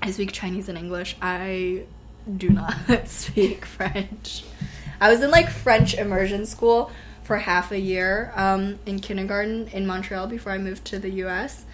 [0.00, 1.16] I speak Chinese and English.
[1.22, 1.84] I
[2.36, 4.44] do not speak French.
[5.00, 6.90] I was in like French immersion school
[7.22, 11.64] for half a year um, in kindergarten in Montreal before I moved to the US.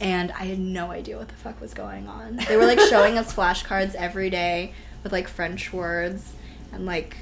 [0.00, 2.36] And I had no idea what the fuck was going on.
[2.48, 6.32] They were like showing us flashcards every day with like French words
[6.72, 7.16] and like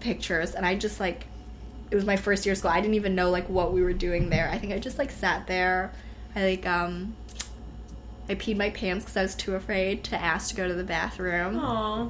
[0.00, 0.54] pictures.
[0.54, 1.26] And I just like,
[1.90, 2.70] it was my first year of school.
[2.70, 4.48] I didn't even know like what we were doing there.
[4.50, 5.92] I think I just like sat there.
[6.34, 7.14] I like, um,
[8.32, 10.84] I peed my pants because I was too afraid to ask to go to the
[10.84, 11.58] bathroom.
[11.58, 12.08] Aw.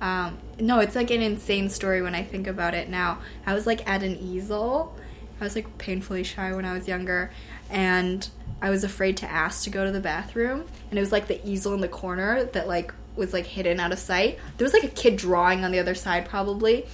[0.00, 3.18] Um, no, it's like an insane story when I think about it now.
[3.46, 4.96] I was like at an easel.
[5.40, 7.30] I was like painfully shy when I was younger,
[7.70, 8.28] and
[8.60, 10.64] I was afraid to ask to go to the bathroom.
[10.90, 13.92] And it was like the easel in the corner that like was like hidden out
[13.92, 14.38] of sight.
[14.56, 16.86] There was like a kid drawing on the other side probably.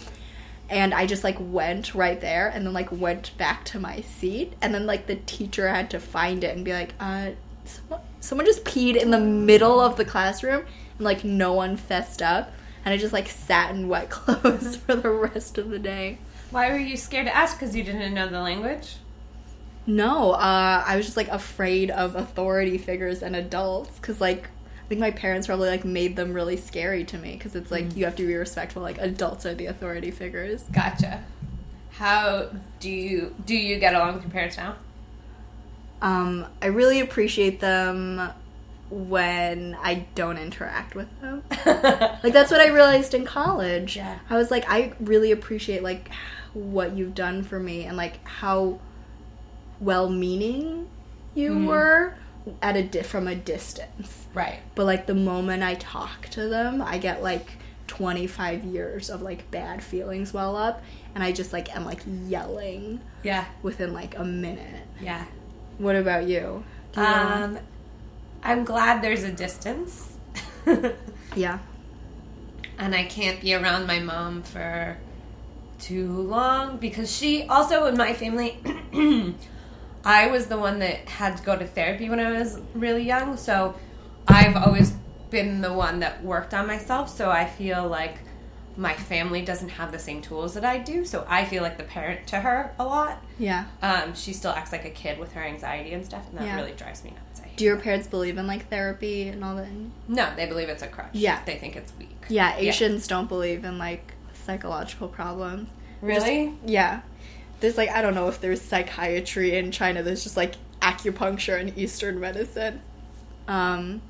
[0.68, 4.54] And I just like went right there and then like went back to my seat.
[4.60, 7.32] And then like the teacher had to find it and be like, uh,
[7.64, 10.64] someone, someone just peed in the middle of the classroom
[10.96, 12.52] and like no one fessed up.
[12.84, 16.18] And I just like sat in wet clothes for the rest of the day.
[16.50, 17.58] Why were you scared to ask?
[17.58, 18.96] Because you didn't know the language?
[19.86, 24.88] No, uh, I was just like afraid of authority figures and adults because like I
[24.88, 28.06] think my parents probably like made them really scary to me because it's like you
[28.06, 28.80] have to be respectful.
[28.80, 30.62] Like adults are the authority figures.
[30.72, 31.22] Gotcha.
[31.90, 34.76] How do you do you get along with your parents now?
[36.04, 38.30] Um, I really appreciate them
[38.90, 41.42] when I don't interact with them.
[42.22, 43.96] like that's what I realized in college.
[43.96, 44.18] Yeah.
[44.30, 46.10] I was like, I really appreciate like
[46.52, 48.78] what you've done for me and like how
[49.80, 50.88] well-meaning
[51.34, 52.14] you were
[52.62, 54.26] at a di- from a distance.
[54.34, 54.60] right.
[54.74, 57.52] But like the moment I talk to them, I get like
[57.86, 60.82] 25 years of like bad feelings well up
[61.14, 63.46] and I just like am like yelling Yeah.
[63.62, 64.86] within like a minute.
[65.00, 65.24] Yeah.
[65.78, 66.64] What about you?
[66.96, 67.58] Um,
[68.42, 70.16] I'm glad there's a distance.
[71.36, 71.58] yeah.
[72.78, 74.96] and I can't be around my mom for
[75.78, 78.58] too long because she also in my family
[80.04, 83.36] I was the one that had to go to therapy when I was really young
[83.36, 83.74] so
[84.26, 84.92] I've always
[85.30, 88.18] been the one that worked on myself so I feel like
[88.76, 91.84] my family doesn't have the same tools that I do so I feel like the
[91.84, 93.66] parent to her a lot Yeah.
[93.82, 96.56] um, she still acts like a kid with her anxiety and stuff and that Yeah.
[96.56, 99.68] really drives me nuts I Do your parents believe in like therapy and all that?
[100.08, 101.40] no they believe it's a crutch Yeah.
[101.44, 105.68] they think it's weak Yeah, Asians don't believe in like psychological problems.
[106.00, 107.00] really Yeah.
[107.60, 110.02] There's like I don't know if there's psychiatry in China.
[110.02, 112.82] There's just like acupuncture and Eastern medicine.
[113.48, 114.02] Um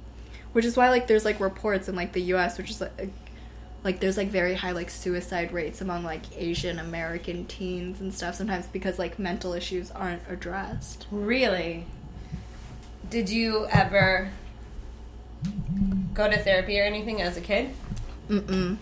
[0.55, 3.11] which is why like there's like reports in like the US which is like
[3.85, 8.35] like there's like very high like suicide rates among like Asian American teens and stuff
[8.35, 11.07] sometimes because like mental issues aren't addressed.
[11.11, 11.85] Really?
[13.11, 14.31] Did you ever
[16.15, 17.71] go to therapy or anything as a kid?
[18.29, 18.79] Mm-mm.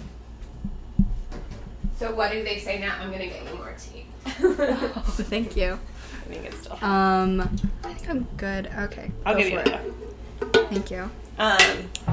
[1.97, 2.97] So what do they say now?
[3.01, 4.07] I'm gonna get you more tea.
[4.45, 5.73] Oh, thank you.
[6.12, 6.79] I think it's still.
[6.85, 7.41] Um,
[7.85, 8.67] I think I'm good.
[8.79, 9.81] Okay, I'll go give you for that.
[9.85, 10.69] it.
[10.71, 11.11] Thank you.
[11.38, 11.59] Um,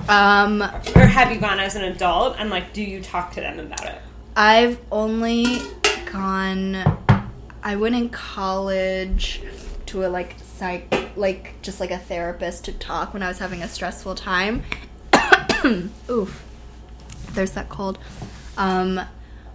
[0.10, 3.60] Um, or have you gone as an adult and like, do you talk to them
[3.60, 4.02] about it?
[4.36, 5.62] I've only
[6.12, 6.98] gone.
[7.62, 9.44] I went in college
[9.86, 13.62] to a like psych, like just like a therapist to talk when I was having
[13.62, 14.64] a stressful time.
[16.10, 16.44] Oof,
[17.34, 18.00] there's that cold.
[18.58, 19.00] Um,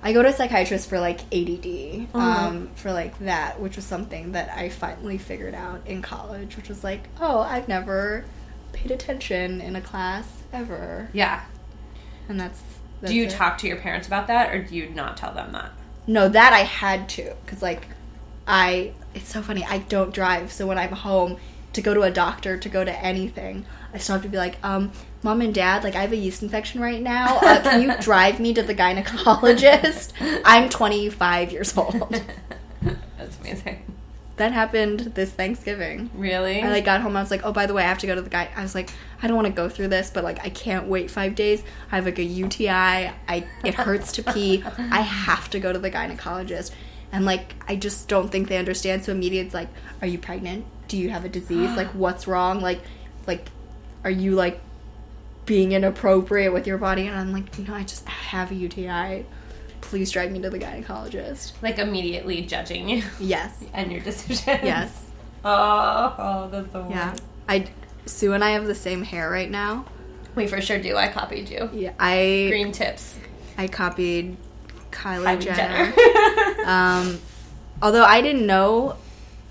[0.05, 4.33] I go to a psychiatrist for like ADD, um, for like that, which was something
[4.33, 8.25] that I finally figured out in college, which was like, oh, I've never
[8.73, 11.43] paid attention in a class ever, Yeah.
[12.29, 12.62] and that's.
[13.01, 13.31] that's do you it.
[13.31, 15.73] talk to your parents about that, or do you not tell them that?
[16.07, 17.88] No, that I had to because like
[18.47, 19.64] I it's so funny.
[19.64, 21.38] I don't drive, so when I'm home
[21.73, 24.57] to go to a doctor to go to anything, I still have to be like,
[24.62, 27.38] um, mom and dad, like I have a yeast infection right now.
[27.38, 30.12] Uh, can you drive me to the gynecologist?
[30.45, 32.11] I'm 25 years old.
[33.19, 33.84] That's amazing.
[34.37, 36.11] That happened this Thanksgiving.
[36.14, 36.61] Really?
[36.61, 37.16] I like got home.
[37.16, 38.49] I was like, oh, by the way, I have to go to the guy.
[38.57, 38.90] I was like,
[39.23, 41.62] I don't want to go through this, but like, I can't wait five days.
[41.92, 42.68] I have like a UTI.
[42.68, 44.64] I it hurts to pee.
[44.79, 46.73] I have to go to the gynecologist,
[47.12, 49.05] and like, I just don't think they understand.
[49.05, 49.68] So immediately, it's like,
[50.03, 50.66] are you pregnant?
[50.88, 51.77] Do you have a disease?
[51.77, 52.61] like, what's wrong?
[52.61, 52.81] Like,
[53.27, 53.51] like,
[54.03, 54.61] are you like
[55.47, 57.07] being inappropriate with your body?
[57.07, 59.27] And I'm like, no, I just have a UTI.
[59.85, 61.53] Please drag me to the gynecologist.
[61.62, 63.62] like immediately judging you Yes.
[63.75, 64.59] and your decision.
[64.62, 65.05] Yes.
[65.44, 66.90] Oh, oh, that's the worst.
[66.90, 67.16] Yeah.
[67.49, 67.66] I
[68.07, 69.85] Sue and I have the same hair right now.
[70.35, 70.97] We for sure do.
[70.97, 71.70] I copied you.
[71.73, 73.16] Yeah, I Green tips.
[73.57, 74.37] I copied
[74.90, 75.92] Kylie, Kylie Jenner.
[75.92, 76.64] Jenner.
[76.64, 77.20] Um,
[77.83, 78.97] although I didn't know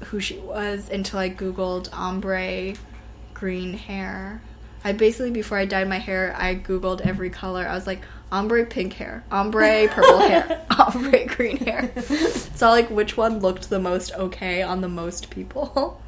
[0.06, 2.74] who she was until I googled ombre
[3.36, 4.42] green hair.
[4.84, 7.68] I basically before I dyed my hair, I googled every color.
[7.68, 8.02] I was like
[8.34, 11.92] ombre pink hair, ombre purple hair, ombre green hair.
[12.56, 16.02] So like which one looked the most okay on the most people.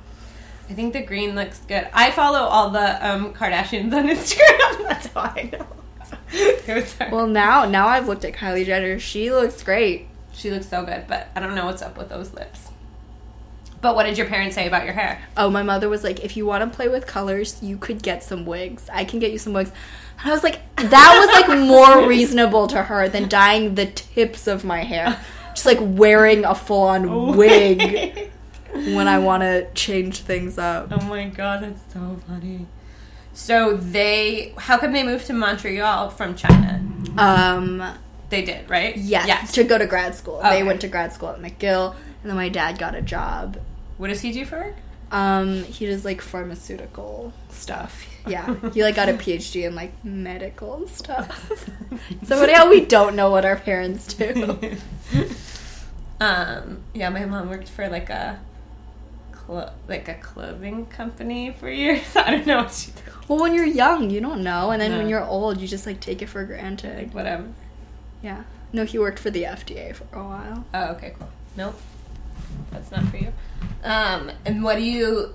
[0.67, 1.87] I think the green looks good.
[1.93, 4.83] I follow all the um, Kardashians on Instagram.
[4.87, 5.67] That's how I know.
[6.33, 7.09] It was her.
[7.11, 8.99] Well, now now I've looked at Kylie Jenner.
[8.99, 10.07] She looks great.
[10.33, 12.69] she looks so good, but I don't know what's up with those lips.
[13.79, 15.21] But what did your parents say about your hair?
[15.37, 18.23] Oh, my mother was like, if you want to play with colors, you could get
[18.23, 18.89] some wigs.
[18.91, 19.71] I can get you some wigs.
[20.19, 24.47] And I was like, that was like more reasonable to her than dyeing the tips
[24.47, 25.19] of my hair.
[25.53, 28.31] Just like wearing a full on wig
[28.73, 30.89] when I want to change things up.
[30.91, 32.65] Oh my god, that's so funny.
[33.33, 36.81] So they, how come they moved to Montreal from China?
[37.17, 37.83] Um,
[38.29, 38.95] They did, right?
[38.97, 39.51] yes, Yes.
[39.53, 40.37] to go to grad school.
[40.37, 40.51] Okay.
[40.59, 43.57] They went to grad school at McGill, and then my dad got a job.
[43.97, 44.75] What does he do for work?
[45.11, 48.05] Um, he does like pharmaceutical stuff.
[48.27, 51.49] Yeah, he like got a PhD in like medical stuff.
[52.23, 54.59] so anyhow, we don't know what our parents do.
[56.19, 58.39] Um, yeah, my mom worked for like a,
[59.33, 62.03] clo- like a clothing company for years.
[62.15, 63.03] I don't know what she did.
[63.27, 64.97] Well, when you're young, you don't know, and then No.
[64.99, 66.97] when you're old, you just like take it for granted.
[66.97, 67.47] Like whatever.
[68.21, 68.43] Yeah.
[68.71, 70.65] No, he worked for the FDA for a while.
[70.73, 71.29] Oh, okay, cool.
[71.57, 71.75] Nope,
[72.71, 73.33] that's not for you.
[73.83, 75.33] Um, and what do you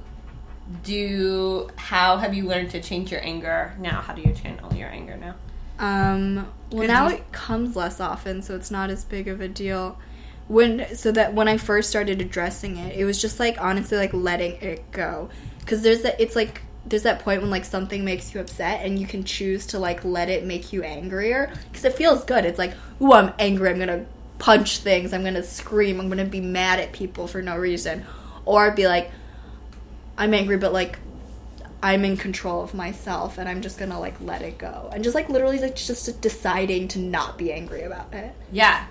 [0.82, 1.68] do?
[1.76, 4.00] How have you learned to change your anger now?
[4.00, 5.34] How do you channel your anger now?
[5.78, 9.48] Um, well, now use- it comes less often, so it's not as big of a
[9.48, 9.98] deal.
[10.48, 14.12] When so that when I first started addressing it, it was just like honestly like
[14.12, 15.30] letting it go,
[15.60, 18.98] because there's that it's like there's that point when like something makes you upset and
[18.98, 22.44] you can choose to like let it make you angrier because it feels good.
[22.44, 24.06] It's like ooh I'm angry, I'm gonna
[24.38, 28.04] punch things, I'm gonna scream, I'm gonna be mad at people for no reason,
[28.44, 29.12] or be like
[30.20, 30.98] I'm angry, but like
[31.82, 34.90] I'm in control of myself and I'm just gonna like let it go.
[34.92, 38.34] And just like literally like just deciding to not be angry about it.
[38.52, 38.84] Yeah,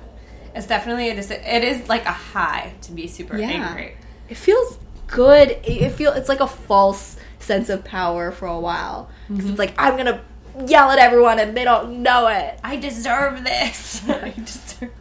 [0.55, 3.49] it's definitely a deci- it is like a high to be super Yeah.
[3.49, 3.95] angry.
[4.27, 5.51] It feels good.
[5.51, 9.09] It, it feel it's like a false sense of power for a while.
[9.27, 9.59] because it's mm-hmm.
[9.59, 10.21] like I'm gonna
[10.67, 12.59] yell at everyone and they don't know it.
[12.63, 14.01] I deserve this.
[14.09, 14.91] I deserve.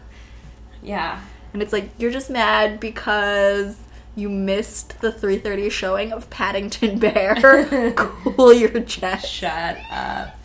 [0.83, 1.23] Yeah.
[1.55, 3.79] And it's like you're just mad because
[4.19, 7.93] you missed the 3:30 showing of Paddington Bear.
[7.97, 9.31] cool your chest.
[9.31, 10.37] Shut up.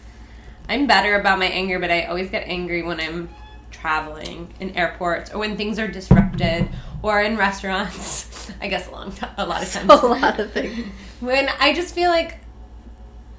[0.70, 3.30] I'm better about my anger, but I always get angry when I'm
[3.72, 6.70] traveling in airports or when things are disrupted
[7.02, 8.52] or in restaurants.
[8.62, 9.90] I guess a long time, a lot of times.
[9.90, 10.86] A lot of things.
[11.20, 12.38] when I just feel like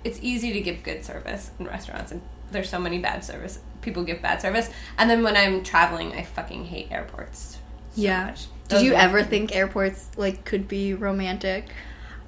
[0.03, 2.20] it's easy to give good service in restaurants and
[2.51, 4.68] there's so many bad service people give bad service
[4.99, 7.59] and then when I'm traveling I fucking hate airports.
[7.94, 8.27] so Yeah.
[8.27, 8.47] much.
[8.68, 11.68] Did you ever think airports like could be romantic?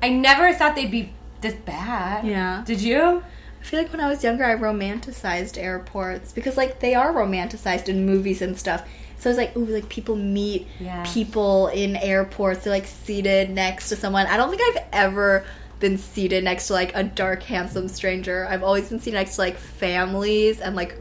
[0.03, 2.27] I never thought they'd be this bad.
[2.27, 2.62] Yeah.
[2.66, 3.22] Did you?
[3.61, 7.88] I feel like when I was younger, I romanticized airports because like they are romanticized
[7.88, 8.87] in movies and stuff.
[9.18, 11.03] So I was like, ooh, like people meet Yeah.
[11.07, 12.64] people in airports.
[12.64, 14.27] They're like seated next to someone.
[14.27, 15.44] I don't think I've ever
[15.81, 18.46] been seated next to like a dark, handsome stranger.
[18.49, 20.96] I've always been seated next to like families and like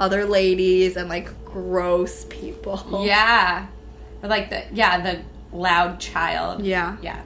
[0.00, 3.04] other ladies and like gross people.
[3.06, 3.66] Yeah.
[4.22, 5.22] Or like the yeah, the
[5.56, 6.64] loud child.
[6.64, 6.96] Yeah.
[7.02, 7.22] Yeah.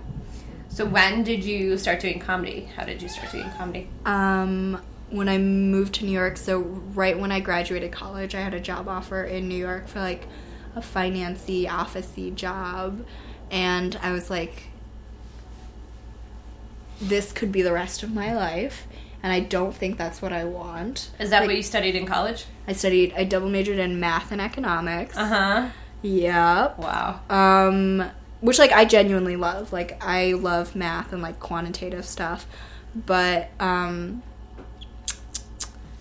[0.68, 2.68] So when did you start doing comedy?
[2.76, 3.88] How did you start doing comedy?
[4.04, 8.52] Um, when I moved to New York, so right when I graduated college, I had
[8.54, 10.26] a job offer in New York for like
[10.74, 13.06] a financy, officey job,
[13.50, 14.64] and I was like,
[17.00, 18.86] this could be the rest of my life,
[19.22, 21.10] and I don't think that's what I want.
[21.18, 22.44] Is that Like, what you studied in college?
[22.66, 23.14] I studied?
[23.16, 25.16] I double majored in math and economics.
[25.16, 25.68] Uh-huh.
[26.02, 26.78] Yep.
[26.78, 27.20] Wow.
[27.30, 29.72] Um, which like I genuinely love.
[29.72, 32.46] Like I love math and like quantitative stuff,
[32.94, 34.22] but um,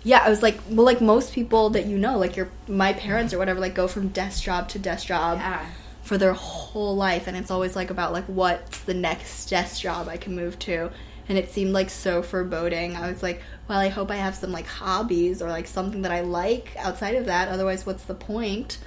[0.04, 3.34] yeah, I was like, well, like most people that you know, like your my parents
[3.34, 5.66] or whatever, like go from desk job to desk job Yeah.
[6.04, 10.08] for their whole life and it's always like about like what's the next desk job
[10.08, 10.92] I can move to
[11.28, 12.96] and it seemed like so foreboding.
[12.96, 16.12] I was like, well, I hope I have some like hobbies or like something that
[16.12, 17.48] I like outside of that.
[17.48, 18.78] Otherwise, what's the point?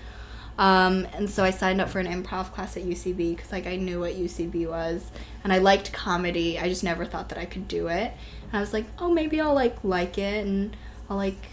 [0.59, 3.76] Um, and so I signed up for an improv class at UCB because like I
[3.76, 5.09] knew what UCB was,
[5.44, 6.59] and I liked comedy.
[6.59, 8.12] I just never thought that I could do it.
[8.48, 10.76] And I was like, oh, maybe I'll like like it, and
[11.09, 11.46] I'll like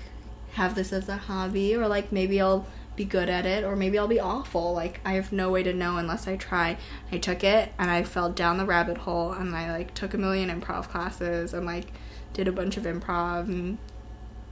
[0.54, 4.00] have this as a hobby, or like maybe I'll be good at it, or maybe
[4.00, 4.74] I'll be awful.
[4.74, 6.78] Like I have no way to know unless I try.
[7.12, 10.18] I took it, and I fell down the rabbit hole, and I like took a
[10.18, 11.88] million improv classes, and like
[12.34, 13.78] did a bunch of improv and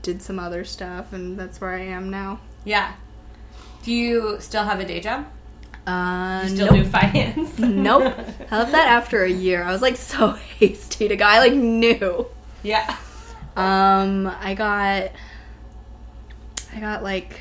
[0.02, 2.38] did some other stuff, and that's where I am now.
[2.64, 2.94] Yeah.
[3.84, 5.26] Do you still have a day job?
[5.86, 6.84] Uh, You still nope.
[6.84, 7.58] do finance?
[7.58, 8.02] nope.
[8.50, 9.62] I left that after a year.
[9.62, 11.24] I was like so hasty to go.
[11.26, 12.26] I like knew.
[12.62, 12.96] yeah.
[13.56, 15.12] Um, I got,
[16.74, 17.38] I got like,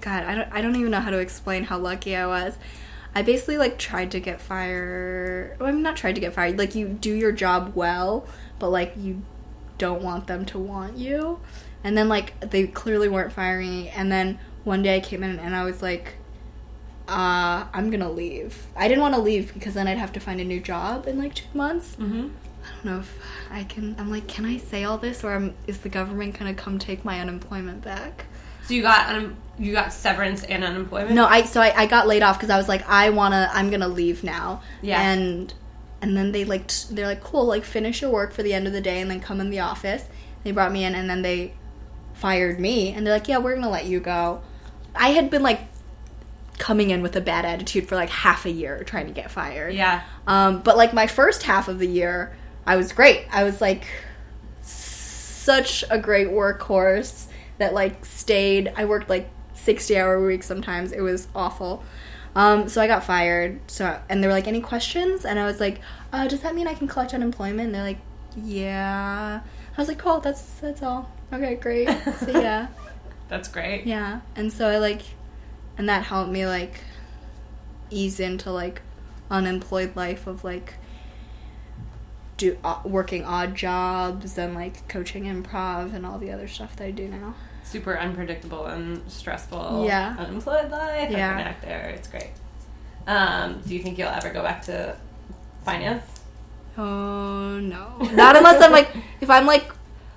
[0.00, 2.56] God, I don't, I don't even know how to explain how lucky I was.
[3.14, 5.56] I basically like tried to get fired.
[5.58, 6.58] Well, I'm not tried to get fired.
[6.58, 8.24] Like you do your job well,
[8.60, 9.22] but like you
[9.78, 11.40] don't want them to want you.
[11.82, 13.88] And then like they clearly weren't firing me.
[13.88, 16.14] And then one day I came in and I was like,
[17.08, 18.66] uh, I'm gonna leave.
[18.76, 21.18] I didn't want to leave because then I'd have to find a new job in
[21.18, 21.96] like two months.
[21.96, 22.28] Mm-hmm.
[22.62, 23.18] I don't know if
[23.50, 23.96] I can.
[23.98, 27.04] I'm like, can I say all this, or am is the government gonna come take
[27.04, 28.26] my unemployment back?
[28.64, 31.14] So you got un- you got severance and unemployment.
[31.14, 33.70] No, I so I, I got laid off because I was like, I wanna, I'm
[33.70, 34.62] gonna leave now.
[34.82, 35.02] Yeah.
[35.02, 35.52] And
[36.00, 38.66] and then they like t- they're like, cool, like finish your work for the end
[38.66, 40.04] of the day and then come in the office.
[40.44, 41.54] They brought me in and then they
[42.14, 44.42] fired me and they're like, yeah, we're gonna let you go.
[44.94, 45.60] I had been like
[46.58, 49.74] coming in with a bad attitude for like half a year trying to get fired.
[49.74, 50.02] Yeah.
[50.26, 52.36] Um, but like my first half of the year,
[52.66, 53.26] I was great.
[53.32, 53.86] I was like
[54.62, 57.26] such a great workhorse
[57.58, 58.72] that like stayed.
[58.76, 60.92] I worked like sixty hour weeks sometimes.
[60.92, 61.82] It was awful.
[62.36, 63.60] Um, so I got fired.
[63.66, 65.80] So and they were like, "Any questions?" And I was like,
[66.12, 67.98] uh, "Does that mean I can collect unemployment?" And they're like,
[68.36, 71.88] "Yeah." I was like, "Cool, that's that's all." Okay, great.
[72.18, 72.66] See ya.
[73.30, 73.86] That's great.
[73.86, 74.20] Yeah.
[74.36, 75.02] And so I like
[75.78, 76.80] and that helped me like
[77.88, 78.82] ease into like
[79.30, 80.74] unemployed life of like
[82.36, 86.84] do uh, working odd jobs and like coaching improv and all the other stuff that
[86.84, 87.34] I do now.
[87.62, 89.84] Super unpredictable and stressful.
[89.86, 90.16] Yeah.
[90.18, 91.10] Unemployed life.
[91.10, 91.18] Yeah.
[91.18, 91.38] Yeah.
[91.38, 91.94] An actor.
[91.94, 92.32] It's great.
[93.06, 94.96] Um, do you think you'll ever go back to
[95.64, 96.04] finance?
[96.76, 97.96] Oh no.
[98.12, 98.88] Not unless I'm like
[99.20, 99.70] if I'm like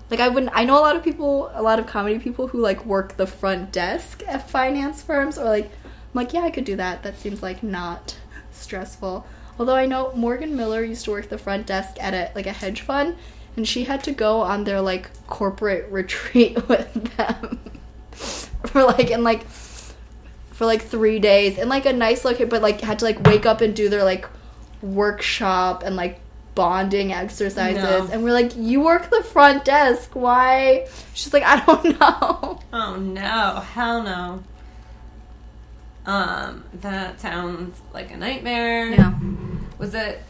[0.10, 2.60] like I wouldn't I know a lot of people a lot of comedy people who
[2.60, 6.66] like work the front desk at finance firms or like I'm like yeah I could
[6.66, 7.04] do that.
[7.04, 8.18] That seems like not
[8.51, 9.26] stressful.
[9.60, 12.51] Although I know Morgan Miller used to work the front desk at a like a
[12.51, 13.16] hedge fund
[13.56, 17.60] and she had to go on their like corporate retreat with them
[18.12, 19.45] for like and like
[20.51, 23.45] for like 3 days in like a nice location but like had to like wake
[23.45, 24.28] up and do their like
[24.82, 26.20] workshop and like
[26.56, 28.10] bonding exercises No.
[28.12, 32.95] and we're like you work the front desk why she's like i don't know Oh
[32.97, 34.43] no, hell no.
[36.06, 38.88] Um, that sounds like a nightmare.
[38.88, 39.14] yeah
[39.78, 40.22] Was it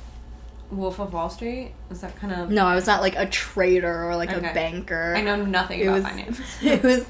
[0.71, 1.71] Wolf of Wall Street?
[1.89, 2.49] Was that kind of?
[2.51, 4.49] no i was not like a trader or like Okay.
[4.49, 6.39] a banker I know nothing it about was finance.
[6.61, 7.05] it was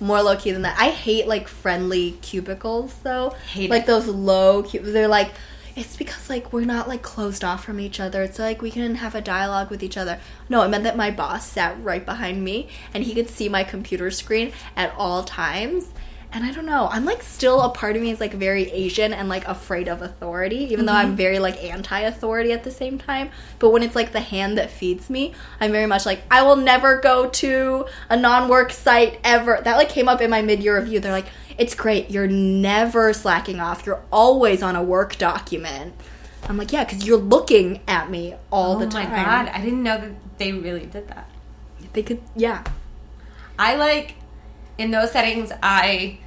[0.00, 0.76] more low key than that.
[0.80, 3.30] I hate like friendly cubicles though.
[3.52, 3.86] Hate like it.
[3.86, 5.30] those low cub They're like
[5.74, 8.22] it's because like we're not like closed off from each other.
[8.22, 10.18] It's like we can have a dialogue with each other.
[10.48, 13.64] No, it meant that my boss sat right behind me and he could see my
[13.64, 15.88] computer screen at all times.
[16.34, 16.88] And I don't know.
[16.90, 20.00] I'm like still a part of me is like very Asian and like afraid of
[20.00, 21.16] authority, even though I'm mm-hmm.
[21.16, 23.30] very like anti-authority at the same time.
[23.58, 26.56] But when it's like the hand that feeds me, I'm very much like I will
[26.56, 29.60] never go to a non-work site ever.
[29.62, 31.00] That like came up in my mid-year review.
[31.00, 32.10] They're like, "It's great.
[32.10, 33.84] You're never slacking off.
[33.86, 35.94] You're always on a work document."
[36.48, 39.60] I'm like, "Yeah, cuz you're looking at me all oh the my time." god, I
[39.60, 41.28] didn't know that they really did that.
[41.92, 42.64] They could yeah.
[43.58, 44.14] I like
[44.78, 46.18] in those settings I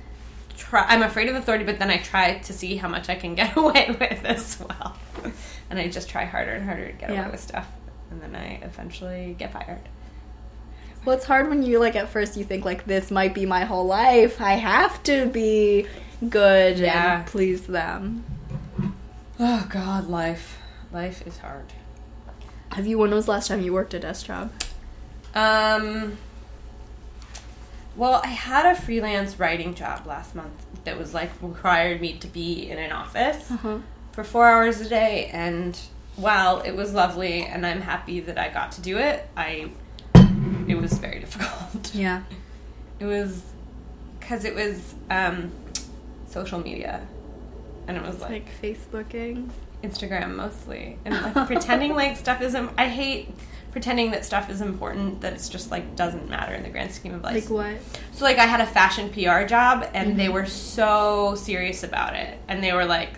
[0.58, 3.36] try I'm afraid of authority but then I try to see how much I can
[3.36, 4.96] get away with as well.
[5.70, 7.24] And I just try harder and harder to get Yeah.
[7.24, 7.68] away with stuff.
[8.12, 9.82] And then I eventually get fired.
[11.06, 13.64] Well, it's hard when you like at first you think like this might be my
[13.66, 14.42] whole life.
[14.42, 15.86] I have to be
[16.30, 17.18] good Yeah.
[17.20, 18.24] and please them.
[19.40, 20.58] Oh god, life.
[20.92, 21.74] Life is hard.
[22.72, 24.52] Have you when was the last time you worked a desk job?
[25.36, 26.18] Um
[27.98, 32.28] well, I had a freelance writing job last month that was like required me to
[32.28, 33.78] be in an office Uh-huh.
[34.12, 35.80] for 4 hours a day and
[36.18, 39.70] while it was lovely and I'm happy that I got to do it, I
[40.68, 41.94] it was very difficult.
[41.94, 42.24] Yeah.
[42.98, 43.42] It was
[44.20, 45.52] because it was um,
[46.30, 47.06] social media,
[47.90, 49.50] and it was like, Like Facebooking.
[49.84, 52.72] Instagram mostly, and like pretending like stuff isn't.
[52.78, 53.30] I hate
[53.74, 57.14] pretending that stuff is important that it's just like doesn't matter in the grand scheme
[57.14, 57.50] of life.
[57.50, 57.78] Like what?
[58.14, 60.18] So like I had a fashion PR job and Mm-hmm.
[60.18, 62.40] they were so serious about it.
[62.48, 63.10] And they were like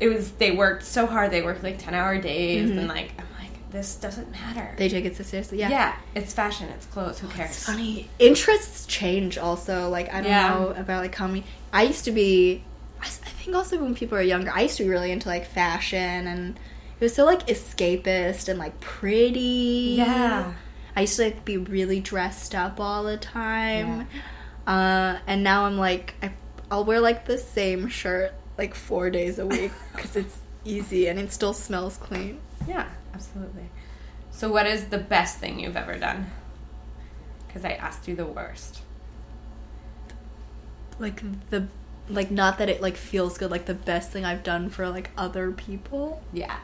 [0.00, 1.30] it was they worked so hard.
[1.30, 3.27] They worked like 10-hour days and like I'm like
[3.70, 4.74] this doesn't matter.
[4.76, 5.58] They take it so seriously.
[5.58, 5.68] Yeah.
[5.70, 5.96] yeah.
[6.14, 7.50] it's fashion, it's clothes, who cares?
[7.50, 8.08] It's funny.
[8.18, 9.88] Interests change also.
[9.90, 10.48] Like I don't Yeah.
[10.54, 11.44] know about like comedy.
[11.72, 12.64] I used to be.
[13.00, 16.26] I think also when people are younger, I used to be really into like fashion
[16.26, 16.56] and
[17.00, 19.94] it was so like escapist and like pretty.
[19.98, 20.54] Yeah.
[20.96, 24.08] I used to like be really dressed up all the time.
[24.66, 26.32] Uh, and now I'm like I,
[26.70, 31.18] I'll wear like the same shirt like four days a week because it's easy and
[31.18, 32.40] it still smells clean.
[32.68, 33.70] Yeah, absolutely.
[34.30, 36.30] So what is the best thing you've ever done?
[37.52, 38.82] Cuz I asked you the worst.
[40.98, 41.68] Like the
[42.08, 43.50] like not that it like feels good.
[43.50, 46.22] Like the best thing I've done for like other people.
[46.32, 46.58] Yeah.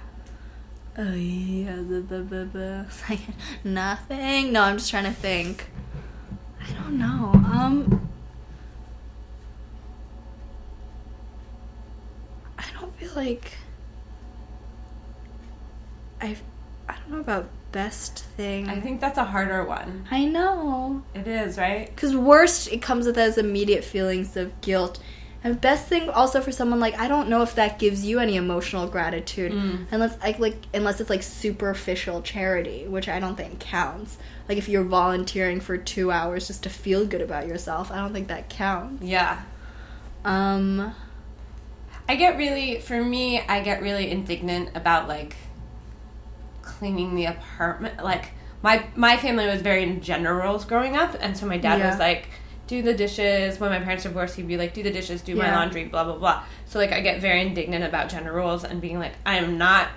[0.96, 2.86] Oh yeah, the, the, the, the.
[3.08, 3.20] Like,
[3.64, 4.52] nothing.
[4.52, 5.70] No, I'm just trying to think.
[6.60, 7.32] I don't know.
[7.34, 8.08] Um,
[12.56, 13.52] I don't feel like
[16.24, 16.36] I.
[16.86, 18.68] I don't know about best thing.
[18.68, 20.06] I think that's a harder one.
[20.10, 21.02] I know.
[21.14, 21.86] It is, right?
[21.86, 25.00] Because worst, it comes with those immediate feelings of guilt.
[25.42, 28.36] And best thing also for someone like I don't know if that gives you any
[28.36, 29.52] emotional gratitude
[29.90, 34.16] unless like like unless it's like superficial charity, which I don't think counts.
[34.48, 38.14] Like if you're volunteering for two hours just to feel good about yourself, I don't
[38.14, 39.02] think that counts.
[39.04, 39.42] Yeah.
[40.24, 40.94] Um,
[42.08, 45.36] I get really, for me, I get really indignant about like
[46.64, 48.02] cleaning the apartment.
[48.02, 51.90] Like my my family was very in generals growing up, and so my dad Yeah.
[51.90, 52.28] was like,
[52.66, 55.54] "Do the dishes." When my parents divorced, he'd be like, "Do the dishes, do my
[55.54, 58.98] laundry, blah blah blah." So like I get very indignant about gender roles and being
[58.98, 59.88] like, "I am not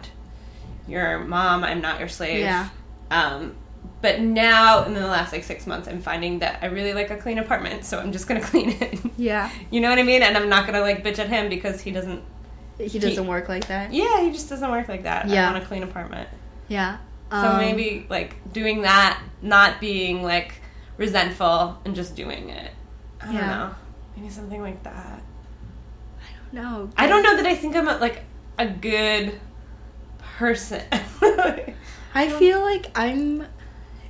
[0.88, 1.64] your mom.
[1.64, 2.70] I'm not your slave." Yeah.
[3.10, 3.56] Um,
[4.02, 7.16] but now in the last like six months, I'm finding that I really like a
[7.18, 9.00] clean apartment, so I'm just gonna clean it.
[9.18, 10.22] yeah, You know what I mean?
[10.22, 12.22] And I'm not gonna like bitch at him because he doesn't.
[12.80, 13.94] he doesn't work like that.
[13.94, 15.28] Yeah, he just doesn't work like that.
[15.30, 15.50] Yeah.
[15.50, 16.28] I want a clean apartment.
[16.68, 16.98] Yeah.
[17.32, 20.62] So Um, maybe like doing that, not being like
[20.98, 22.72] resentful and just doing it.
[23.22, 23.48] I don't Yeah.
[23.48, 23.76] know.
[24.16, 25.22] Maybe something like that.
[26.52, 26.90] no.
[26.98, 28.24] I don't know that I think I'm a, like
[28.58, 29.40] a good
[30.38, 30.82] person.
[32.16, 33.42] I feel like I'm.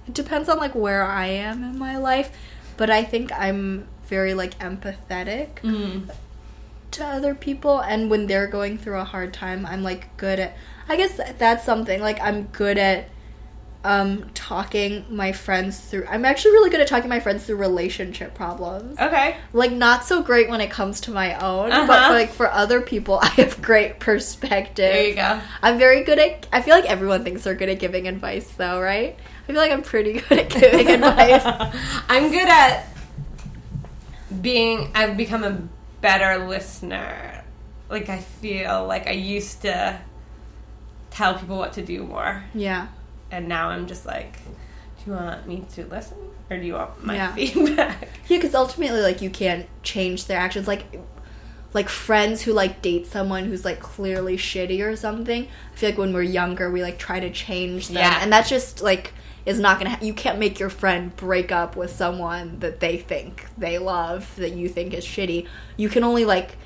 [0.07, 2.31] It depends on like where I am in my life,
[2.77, 6.09] but I think I'm very like empathetic Mm.
[6.91, 10.55] to other people, and when they're going through a hard time, I'm like good at.
[10.89, 13.09] I guess that's something like I'm good at
[13.83, 16.05] um talking my friends through.
[16.09, 18.99] I'm actually really good at talking my friends through relationship problems.
[18.99, 19.37] Okay.
[19.53, 22.07] Like not so great when it comes to my own, but Uh-huh.
[22.09, 24.91] for, like for other people, I have great perspective.
[24.93, 25.39] There you go.
[25.61, 26.47] I'm very good at.
[26.51, 29.15] I feel like everyone thinks they're good at giving advice, though, right?
[29.43, 31.43] I feel like I'm pretty good at giving advice.
[32.09, 32.87] I'm good at
[34.41, 34.91] being.
[34.95, 35.61] I've become a
[36.01, 37.43] better listener.
[37.89, 39.97] Like I feel like I used to
[41.17, 42.87] tell people what to do more, Yeah,
[43.31, 46.17] and now I'm just like, do you want me to listen
[46.49, 47.33] or do you want my Yeah.
[47.33, 48.07] feedback?
[48.27, 50.67] yeah, because ultimately, like, you can't change their actions.
[50.67, 50.85] Like,
[51.73, 55.47] like friends who like date someone who's like clearly shitty or something.
[55.73, 58.19] I feel like when we're younger, we like try to change them, Yeah.
[58.21, 59.13] and that's just like
[59.45, 59.91] is not gonna.
[59.91, 64.33] Ha- you can't make your friend break up with someone that they think they love
[64.37, 65.45] that you think is shitty.
[65.77, 66.57] You can only like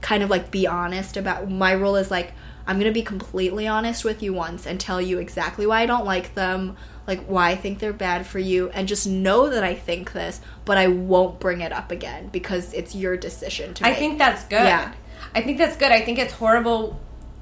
[0.00, 2.32] kind of like be honest about my rule is like
[2.66, 6.04] I'm gonna be completely honest with you once and tell you exactly why I don't
[6.04, 9.74] like them, like why I think they're bad for you, and just know that I
[9.74, 13.90] think this, but I won't bring it up again because it's your decision to I
[13.90, 13.98] make.
[13.98, 14.64] think that's good.
[14.64, 14.92] Yeah.
[15.34, 15.92] I think that's good.
[15.92, 16.98] I think it's horrible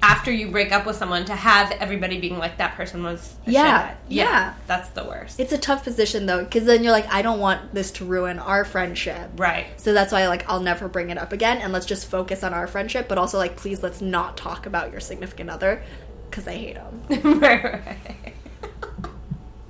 [0.07, 3.51] after you break up with someone to have everybody being like that person was a
[3.51, 3.95] Yeah, shithead.
[4.09, 4.53] yeah.
[4.67, 5.39] That's the worst.
[5.39, 8.37] it's a tough position though, because then you're like, I don't want this to ruin
[8.37, 9.31] our friendship.
[9.37, 9.65] right.
[9.77, 12.53] So that's why like I'll never bring it up again, and let's just focus on
[12.53, 13.07] our friendship.
[13.07, 15.81] But also like, please let's not talk about your significant other,
[16.29, 17.01] because I hate them.
[17.39, 18.33] right, right.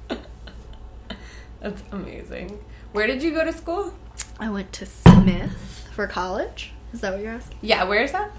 [1.61, 2.59] That's amazing.
[2.91, 3.93] Where did you go to school?
[4.39, 6.73] I went to Smith for college.
[6.93, 7.57] Is that what you're asking?
[7.61, 8.31] Yeah, where is that?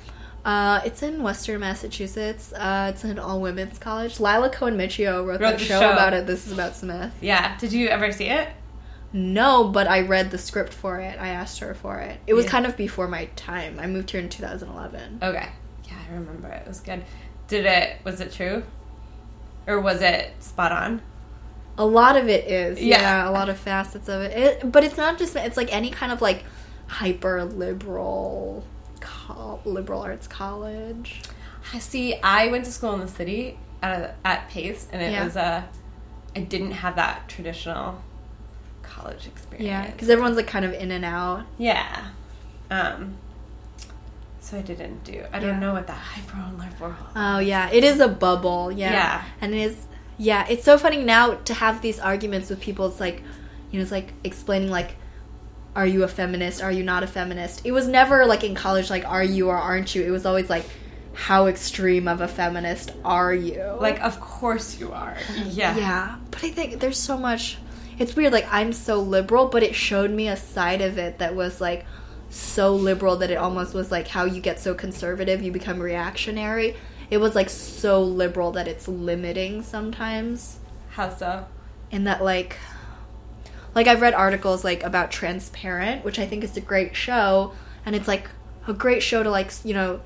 [0.47, 2.53] Uh, it's in Western Massachusetts.
[2.53, 4.21] Uh, it's an all women's college.
[4.21, 5.93] Lila Cohen Michio wrote, Wrote that show, show.
[5.93, 6.27] about it.
[6.29, 7.13] This is about Smith.
[7.21, 7.59] Yeah.
[7.59, 8.49] Did you ever see it?
[9.13, 11.19] No, but I read the script for it.
[11.21, 12.21] I asked her for it.
[12.29, 12.51] It was Yeah.
[12.53, 13.81] kind of before my time.
[13.81, 15.19] I moved here in 2011.
[15.21, 15.49] Okay.
[15.85, 16.63] Yeah, I remember it.
[16.63, 17.03] It was good.
[17.49, 17.97] Did it?
[18.05, 18.63] Was it true?
[19.67, 21.03] Or was it spot on?
[21.77, 23.01] A lot of it is, Yeah.
[23.01, 24.37] yeah, a lot of facets of it.
[24.63, 24.73] it.
[24.73, 26.45] But it's not just it's like any kind of like
[26.87, 28.65] hyper liberal
[29.27, 31.21] col- liberal arts college.
[31.73, 32.15] I see.
[32.23, 35.25] I went to school in the city at, at Pace, and it Yeah.
[35.25, 35.69] was a.
[36.35, 38.03] I didn't have that traditional
[38.83, 39.67] college experience.
[39.67, 41.45] Yeah, because everyone's like kind of in and out.
[41.59, 42.09] Yeah.
[42.71, 43.17] Um.
[44.41, 45.25] So I didn't do.
[45.33, 45.59] I don't Yeah.
[45.59, 46.95] know what that hyper liberal.
[47.17, 48.71] Oh yeah, it is a bubble.
[48.71, 49.25] Yeah, Yeah.
[49.41, 49.77] and it is.
[50.19, 52.87] Yeah, it's so funny now to have these arguments with people.
[52.87, 53.23] It's like,
[53.71, 54.97] you know, it's like explaining like,
[55.77, 56.63] are you a feminist?
[56.63, 57.61] Are you not a feminist?
[57.65, 60.03] It was never like in college like, are you or aren't you?
[60.03, 60.65] It was always like,
[61.13, 63.63] how extreme of a feminist are you?
[63.79, 65.17] Like, of course you are.
[65.47, 65.77] Yeah.
[65.77, 67.59] Yeah, but I think there's so much.
[67.99, 68.33] It's weird.
[68.33, 71.85] Like I'm so liberal, but it showed me a side of it that was like
[72.31, 76.75] so liberal that it almost was like how you get so conservative, you become reactionary.
[77.11, 80.59] It was like so liberal that it's limiting sometimes.
[80.91, 81.47] How so?
[81.91, 82.57] In that like
[83.77, 87.53] like I've read articles like about Transparent, which I think is a great show,
[87.85, 88.31] and it's like
[88.67, 90.01] a great show to like, you know,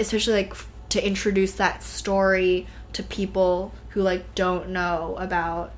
[0.00, 0.54] especially like
[0.88, 5.72] to introduce that story to people who like don't know about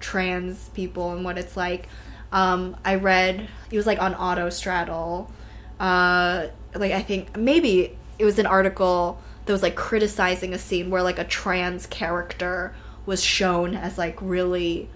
[0.00, 1.86] trans people and what it's like.
[2.32, 5.30] Um, I read it was like on Autostraddle.
[5.78, 10.90] Uh, like I think maybe it was an article that was like criticizing a scene
[10.90, 12.74] where like a trans character
[13.06, 14.88] was shown as like really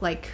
[0.00, 0.32] like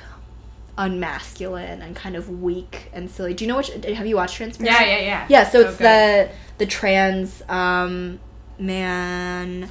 [0.77, 3.35] unmasculine and kind of weak and silly.
[3.35, 3.69] Do you know which?
[3.69, 4.75] Have you watched Transparent?
[4.81, 5.27] Yeah, yeah, yeah.
[5.29, 5.85] Yeah, so, So it's good.
[5.85, 8.19] the the trans um
[8.59, 9.69] man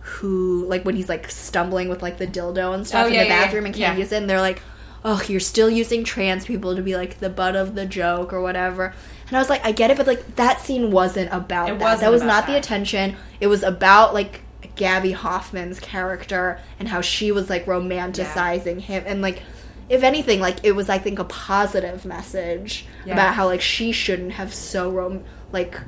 [0.00, 3.22] who like when he's like stumbling with like the dildo and stuff Oh, in yeah,
[3.22, 3.44] the yeah, yeah.
[3.46, 4.60] bathroom and can't use it and they're like
[5.04, 8.40] oh you're still using trans people to be like the butt of the joke or
[8.42, 8.92] whatever
[9.28, 11.84] and i was like i get it but like that scene wasn't about It that
[11.84, 14.40] wasn't that was not the attention it was about like
[14.76, 19.40] Gaby Hoffmann's character and how she was like romanticizing him and like
[19.88, 23.12] if anything like it was i think a positive message Yeah.
[23.14, 25.78] about how like she shouldn't have so rom- like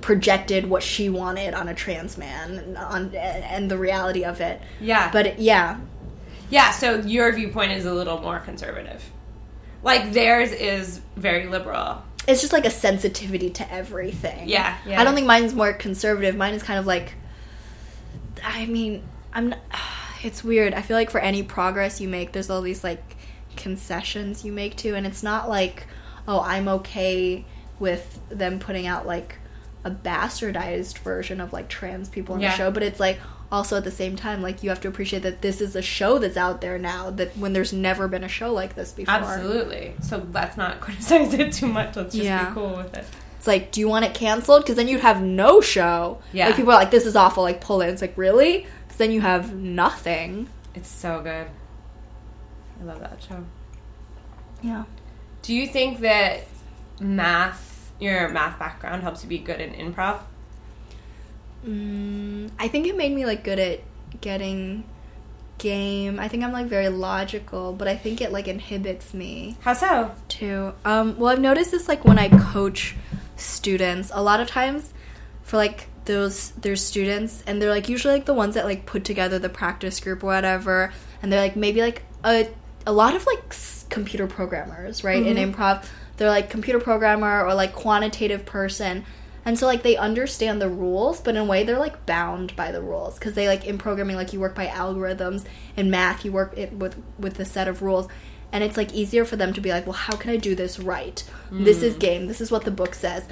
[0.00, 5.10] projected what she wanted on a trans man on and the reality of it Yeah.
[5.12, 5.78] but it, yeah
[6.50, 9.02] Yeah, so your viewpoint is a little more conservative.
[9.82, 12.02] Like theirs is very liberal.
[12.26, 15.00] it's just like a sensitivity to everything Yeah, yeah.
[15.00, 17.14] i don't think mine's more conservative mine is kind of like
[18.44, 19.02] i mean
[19.32, 19.58] i'm not,
[20.22, 23.16] it's weird i feel like for any progress you make there's all these like
[23.56, 25.86] concessions you make to and it's not like
[26.26, 27.44] oh i'm okay
[27.78, 29.36] with them putting out like
[29.84, 32.50] a bastardized version of like trans people in Yeah.
[32.50, 33.18] the show but it's like
[33.50, 36.18] also at the same time like you have to appreciate that this is a show
[36.18, 39.94] that's out there now that when there's never been a show like this before Absolutely.
[40.02, 41.96] So let's not criticize it too much.
[41.96, 42.48] Let's just Yeah.
[42.50, 43.06] be cool with it.
[43.38, 44.64] It's like, do you want it canceled?
[44.64, 46.18] Because then you'd have no show.
[46.34, 46.48] Yeah.
[46.48, 47.42] Like people are like, this is awful.
[47.42, 47.88] Like pull it.
[47.88, 48.66] It's like really?
[48.98, 50.48] Then you have nothing.
[50.74, 51.46] It's so good.
[52.80, 53.44] I love that show.
[54.62, 54.84] Yeah.
[55.42, 56.46] Do you think that
[57.00, 60.20] math, your math background, helps you be good in improv?
[61.66, 63.80] Mm, I think it made me like good at
[64.20, 64.84] getting
[65.58, 66.18] game.
[66.18, 70.14] I think I'm like very logical, but I think it like inhibits me How so?
[70.28, 70.72] too.
[70.84, 72.96] Um, well, I've noticed this like when I coach
[73.36, 74.92] students, a lot of times
[75.42, 79.04] for like those their students and they're like usually like the ones that like put
[79.04, 80.92] together the practice group or whatever,
[81.22, 82.48] and they're like maybe like a
[82.84, 85.24] a lot of like s- computer programmers, right?
[85.24, 85.54] In mm-hmm.
[85.54, 85.86] improv,
[86.16, 89.04] they're like computer programmer or like quantitative person.
[89.44, 92.72] And so like they understand the rules, but in a way they're like bound by
[92.72, 95.44] the rules because they like in programming like you work by algorithms.
[95.76, 98.08] In math you work it with with the set of rules,
[98.50, 100.78] and it's like easier for them to be like, well, how can I do this
[100.80, 101.22] right?
[101.50, 102.00] This is mm.
[102.00, 102.26] game.
[102.26, 103.24] This is what the book says.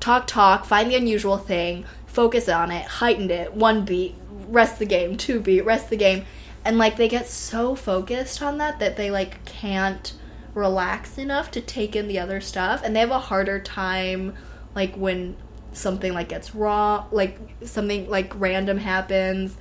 [0.00, 0.66] Talk, talk.
[0.66, 1.86] Find the unusual thing.
[2.14, 2.86] Focus on it.
[2.86, 3.54] Heightened it.
[3.54, 4.14] One beat.
[4.48, 5.16] Rest the game.
[5.16, 5.62] Two beat.
[5.62, 6.24] Rest the game.
[6.64, 10.14] And like they get so focused on that that they like can't
[10.54, 14.34] relax enough to take in the other stuff, and they have a harder time
[14.76, 15.36] like when
[15.72, 19.56] something like gets wrong, like something like random happens,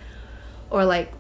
[0.70, 1.12] or like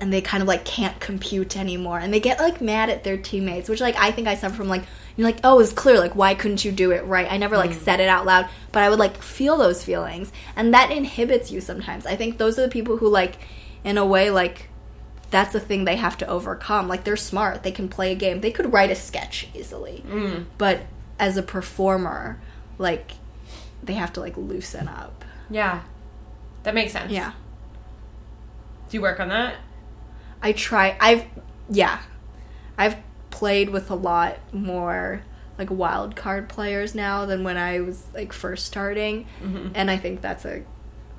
[0.00, 3.16] and they kind of like can't compute anymore and they get like mad at their
[3.16, 4.82] teammates which like i think i suffer from like
[5.16, 5.98] you're like oh it's clear.
[5.98, 7.30] Like why couldn't you do it right?
[7.30, 7.80] I never like mm.
[7.82, 11.60] said it out loud but i would like feel those feelings and that inhibits you
[11.60, 12.06] sometimes.
[12.06, 13.38] I think those are the people who like
[13.84, 14.68] in a way like
[15.30, 16.88] that's the thing they have to overcome.
[16.88, 17.62] Like they're smart.
[17.62, 18.42] They can play a game.
[18.42, 20.44] They could write a sketch easily mm.
[20.58, 20.82] but
[21.18, 22.40] as a performer
[22.78, 23.12] like
[23.82, 25.24] they have to like loosen up.
[25.50, 25.82] Yeah.
[26.62, 27.10] That makes sense.
[27.10, 27.32] yeah.
[28.88, 29.56] Do you work on that?
[30.42, 30.96] I try.
[31.00, 31.24] I've
[31.70, 32.00] yeah,
[32.76, 32.96] I've
[33.32, 35.22] played with a lot more
[35.58, 39.70] like wild card players now than when I was like first starting, mm-hmm.
[39.74, 40.62] and I think that's a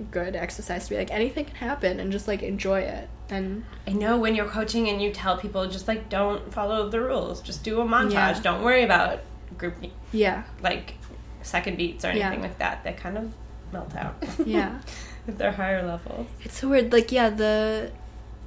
[0.10, 3.92] good exercise to be like anything can happen and just like enjoy it and I
[3.92, 7.64] know when you're coaching and you tell people just like don't follow the rules, just
[7.64, 8.12] do a montage.
[8.12, 8.40] Yeah.
[8.42, 9.20] Don't worry about
[9.58, 9.76] group
[10.12, 10.96] yeah like
[11.44, 12.28] second beats or Yeah.
[12.28, 12.84] anything like that.
[12.84, 13.34] They kind of
[13.72, 14.16] melt out.
[14.46, 14.80] Yeah.
[15.28, 16.28] if they're higher level.
[16.44, 16.92] It's so weird.
[16.92, 17.92] Like, yeah, the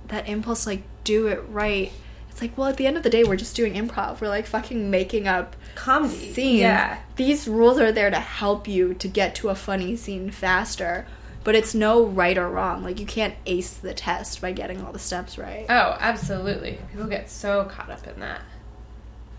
[0.08, 1.92] that impulse, like, do it right.
[2.36, 4.20] It's like, well, at the end of the day, we're just doing improv.
[4.20, 6.34] We're like fucking making up Comedy.
[6.34, 6.60] scenes.
[6.60, 6.98] Yeah.
[7.16, 11.06] These rules are there to help you to get to a funny scene faster.
[11.44, 12.82] But it's no right or wrong.
[12.84, 15.64] Like, you can't ace the test by getting all the steps right.
[15.70, 16.78] Oh, absolutely.
[16.92, 18.42] People get so caught up in that.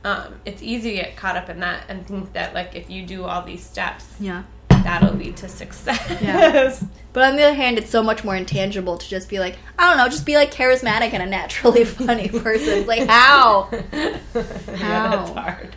[0.03, 3.05] Um, it's easy to get caught up in that and think that like if you
[3.05, 4.41] do all these steps, Yeah.
[4.87, 6.21] That'll lead to success.
[6.21, 6.75] Yeah.
[7.13, 9.89] But on the other hand, it's so much more intangible to just be like, I
[9.89, 12.79] don't know, just be like charismatic and a naturally funny person.
[12.79, 13.69] It's like, how?
[13.91, 14.19] yeah,
[14.75, 15.25] How?
[15.25, 15.75] that's hard.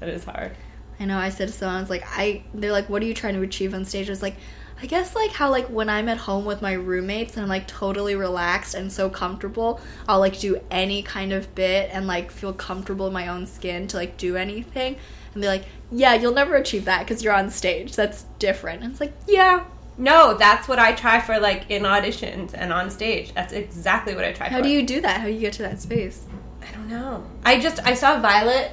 [0.00, 0.54] That is hard.
[1.00, 3.14] I know I said to someone, I was like, I, they're like, what are you
[3.14, 4.10] trying to achieve on stage?
[4.10, 4.36] I was like,
[4.82, 7.66] I guess like how like when I'm at home with my roommates and I'm like
[7.66, 12.52] totally relaxed and so comfortable, I'll like do any kind of bit and like feel
[12.52, 14.96] comfortable in my own skin to like do anything.
[15.32, 17.94] And they're like, yeah, you'll never achieve that because you're on stage.
[17.94, 18.82] That's different.
[18.82, 19.64] And it's like, yeah.
[19.98, 23.32] No, that's what I try for like in auditions and on stage.
[23.32, 24.52] That's exactly what I try for.
[24.52, 24.64] How for.
[24.64, 25.20] do you do that?
[25.20, 26.26] How do you get to that space?
[26.60, 27.24] I don't know.
[27.44, 28.72] I just I saw Violet.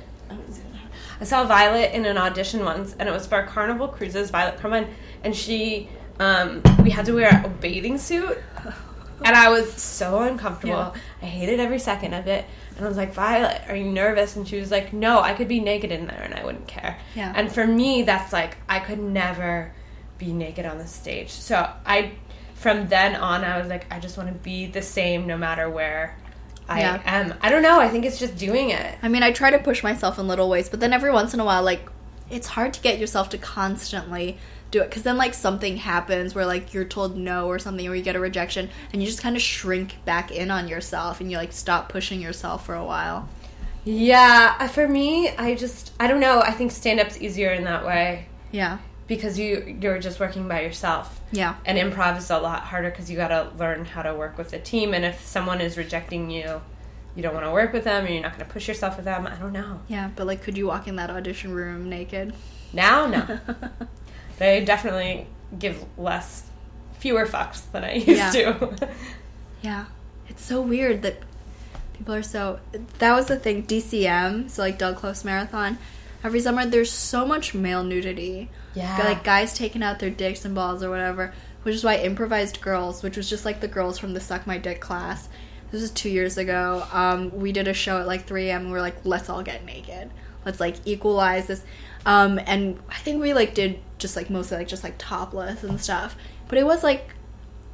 [1.22, 4.30] I saw Violet in an audition once, and it was for Carnival Cruises.
[4.30, 4.88] Violet Carmen,
[5.24, 5.88] and she,
[6.20, 8.38] um, we had to wear a bathing suit,
[9.24, 10.74] and I was so uncomfortable.
[10.74, 10.96] Yeah.
[11.22, 12.44] I hated every second of it,
[12.78, 14.36] and I was like, Violet, are you nervous?
[14.36, 16.98] And she was like, No, I could be naked in there, and I wouldn't care.
[17.16, 17.32] Yeah.
[17.36, 19.72] And for me, that's like I could never
[20.18, 21.30] be naked on the stage.
[21.32, 22.12] So I,
[22.56, 25.70] from then on, I was like, I just want to be the same no matter
[25.70, 26.16] where.
[26.70, 27.02] I Yeah.
[27.06, 27.34] am.
[27.42, 27.80] I don't know.
[27.82, 28.98] I think it's just doing it.
[29.02, 31.40] I mean, I try to push myself in little ways, but then every once in
[31.42, 31.90] a while, like,
[32.30, 34.38] it's hard to get yourself to constantly
[34.74, 37.96] do it because then, like, something happens where, like, you're told no or something, or
[37.96, 41.32] you get a rejection, and you just kind of shrink back in on yourself and
[41.32, 43.30] you, like, stop pushing yourself for a while.
[43.86, 46.42] Yeah, uh, for me, I just I don't know.
[46.42, 48.78] I think stand up's easier in that way Yeah.
[49.08, 51.20] because you you're just working by yourself.
[51.34, 51.56] Yeah.
[51.66, 54.54] And improv is a lot harder because you got to learn how to work with
[54.54, 54.94] a team.
[54.94, 56.62] And if someone is rejecting you,
[57.16, 59.04] you don't want to work with them, or you're not going to push yourself with
[59.06, 59.28] them.
[59.28, 59.82] I don't know.
[59.90, 62.34] Yeah, but, like, could you walk in that audition room naked?
[62.72, 63.40] Now, no,
[64.44, 65.28] they definitely
[65.58, 66.44] give less,
[67.00, 68.32] fewer fucks than I used Yeah.
[68.32, 68.90] to.
[69.62, 69.86] Yeah.
[70.28, 71.18] It's so weird that
[71.94, 72.60] people are so.
[73.00, 73.64] That was the thing.
[73.64, 75.78] DCM, so like Del Close Marathon,
[76.24, 78.50] every summer there's so much male nudity.
[78.76, 78.98] Yeah.
[79.04, 83.04] Like guys taking out their dicks and balls or whatever, which is why Improvised Girls,
[83.04, 85.30] which was just like the girls from the Suck My Dick class,
[85.72, 86.86] this was two years ago.
[86.92, 88.66] Um, we did a show at like 3 a.m.
[88.66, 90.10] we were like, let's all get naked.
[90.46, 91.64] Let's like equalize this.
[92.06, 95.80] Um, and I think we like did just like mostly like just like topless and
[95.80, 96.16] stuff.
[96.48, 97.14] But it was like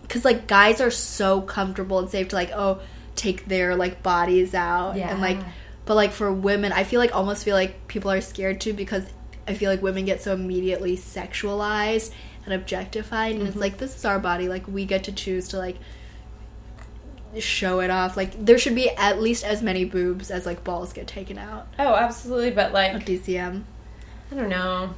[0.03, 2.81] because like guys are so comfortable and safe to like oh
[3.15, 5.37] take their like bodies out and like
[5.85, 9.03] but like for women i feel like almost feel like people are scared too because
[9.45, 12.11] i feel like women get so immediately sexualized
[12.45, 14.47] and objectified and it's like this is our body.
[14.47, 15.77] Like we get to choose to like
[17.37, 18.17] show it off.
[18.17, 21.67] Like there should be at least as many boobs as like balls get taken out.
[21.77, 22.51] Oh, absolutely.
[22.51, 23.63] But like, dcm
[24.31, 24.93] I don't know.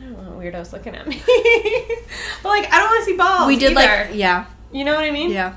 [0.00, 1.16] I don't want weirdos looking at me.
[2.42, 3.46] but like, I don't want to see balls.
[3.46, 4.06] we did either.
[4.10, 5.30] like yeah You know what I mean?
[5.30, 5.54] yeah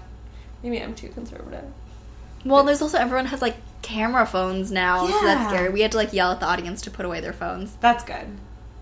[0.64, 1.64] Maybe I'm too conservative.
[2.46, 5.70] Well, there's also everyone has like camera phones now, so that's scary.
[5.70, 7.76] We had to like yell at the audience to put away their phones.
[7.76, 8.28] That's good.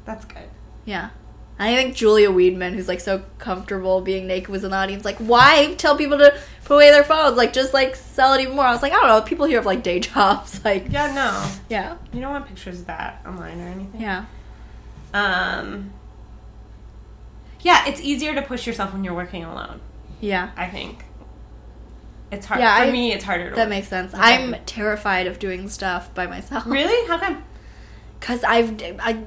[0.05, 0.49] That's good.
[0.86, 1.09] Yeah.
[1.58, 5.06] I think Julia Weedman, who's like so comfortable being naked, was in the audience.
[5.06, 7.38] Like, why tell people to put away their phones?
[7.38, 8.66] Like, just like sell it even more.
[8.66, 9.22] I was like, I don't know.
[9.22, 10.64] People here have like day jobs.
[10.66, 11.51] Like, Yeah, no.
[11.70, 14.01] yeah, You don't want pictures of that online or anything.
[14.01, 14.26] yeah,
[15.14, 15.91] Um.
[17.62, 19.80] Yeah, it's easier to push yourself when you're working alone.
[20.20, 20.51] yeah.
[20.56, 21.03] I think.
[22.32, 23.14] It's hard Yeah, for I- me.
[23.14, 23.49] It's harder.
[23.51, 23.70] To That work.
[23.70, 24.14] makes sense.
[24.14, 24.22] Okay.
[24.24, 26.66] I'm terrified of doing stuff by myself.
[26.66, 27.43] really how come?
[28.20, 29.24] because I've I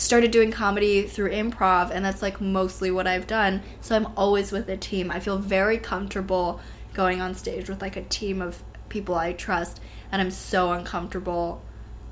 [0.00, 3.62] started doing comedy through improv, and that's like mostly what I've done.
[3.80, 5.10] So I'm always with a team.
[5.10, 6.60] I feel very comfortable
[6.94, 9.80] going on stage with like a team of people I trust,
[10.10, 11.62] and I'm so uncomfortable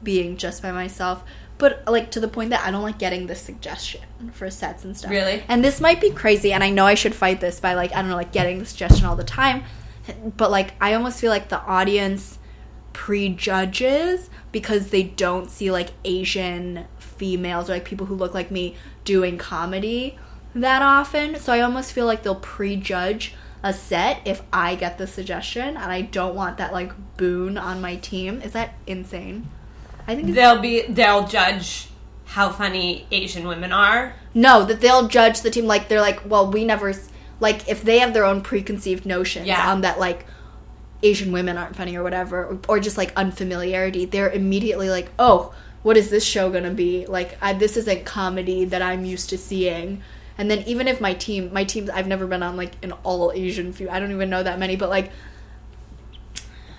[0.03, 1.24] being just by myself.
[1.57, 4.97] But like to the point that I don't like getting the suggestion for sets and
[4.97, 5.11] stuff.
[5.11, 5.43] Really?
[5.49, 8.01] And this might be crazy, and I know I should fight this by like I
[8.01, 9.64] don't know, like getting the suggestion all the time.
[10.36, 12.39] But like I almost feel like the audience
[12.93, 16.86] prejudges because they don't see like Asian
[17.19, 20.19] females or like people who look like me doing comedy
[20.55, 21.37] that often.
[21.37, 25.93] So I almost feel like they'll prejudge a set if I get the suggestion and
[25.93, 28.41] I don't want that like boon on my team.
[28.43, 29.49] Is that insane?
[30.07, 30.83] I think it's, They'll be.
[30.83, 31.89] They'll judge
[32.25, 34.14] how funny Asian women are.
[34.35, 37.09] no, that they'll judge the team like they're like, well, we never s-
[37.41, 39.71] like if they have their own preconceived notions Yeah.
[39.71, 40.27] on that like
[41.03, 45.55] Asian women aren't funny or whatever, or, or just like unfamiliarity, they're immediately like, oh,
[45.83, 47.07] what is this show gonna be?
[47.07, 50.03] Like, I, this isn't comedy that I'm used to seeing.
[50.37, 53.33] And then even if my team, my teams, I've never been on like an all
[53.33, 53.91] Asian few.
[53.91, 55.11] I don't even know that many, but like,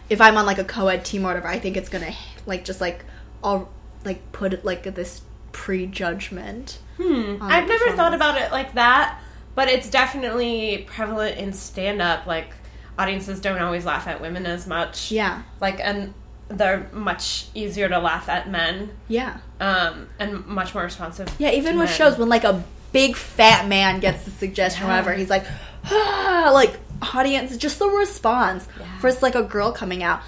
[0.09, 2.13] if I'm on like a co-ed team or whatever, I think it's gonna
[2.45, 3.05] like just like
[3.43, 3.69] all
[4.05, 5.21] like put like this
[5.51, 6.79] prejudgment.
[6.97, 7.37] Hmm.
[7.41, 9.19] I've never thought about it like that,
[9.55, 12.25] but it's definitely prevalent in stand up.
[12.25, 12.53] Like
[12.97, 15.11] audiences don't always laugh at women as much.
[15.11, 16.13] Yeah, Like and
[16.49, 18.89] they're much easier to laugh at men.
[19.07, 21.29] yeah, Um, and much more responsive.
[21.37, 21.51] yeah.
[21.51, 21.95] Even with men.
[21.97, 24.89] shows when like a big fat man gets the suggestion, Yeah.
[24.89, 25.45] whatever, he's like,
[25.85, 26.77] ah, like
[27.13, 28.85] audience, just the response Yeah.
[28.99, 30.21] versus like a girl coming out,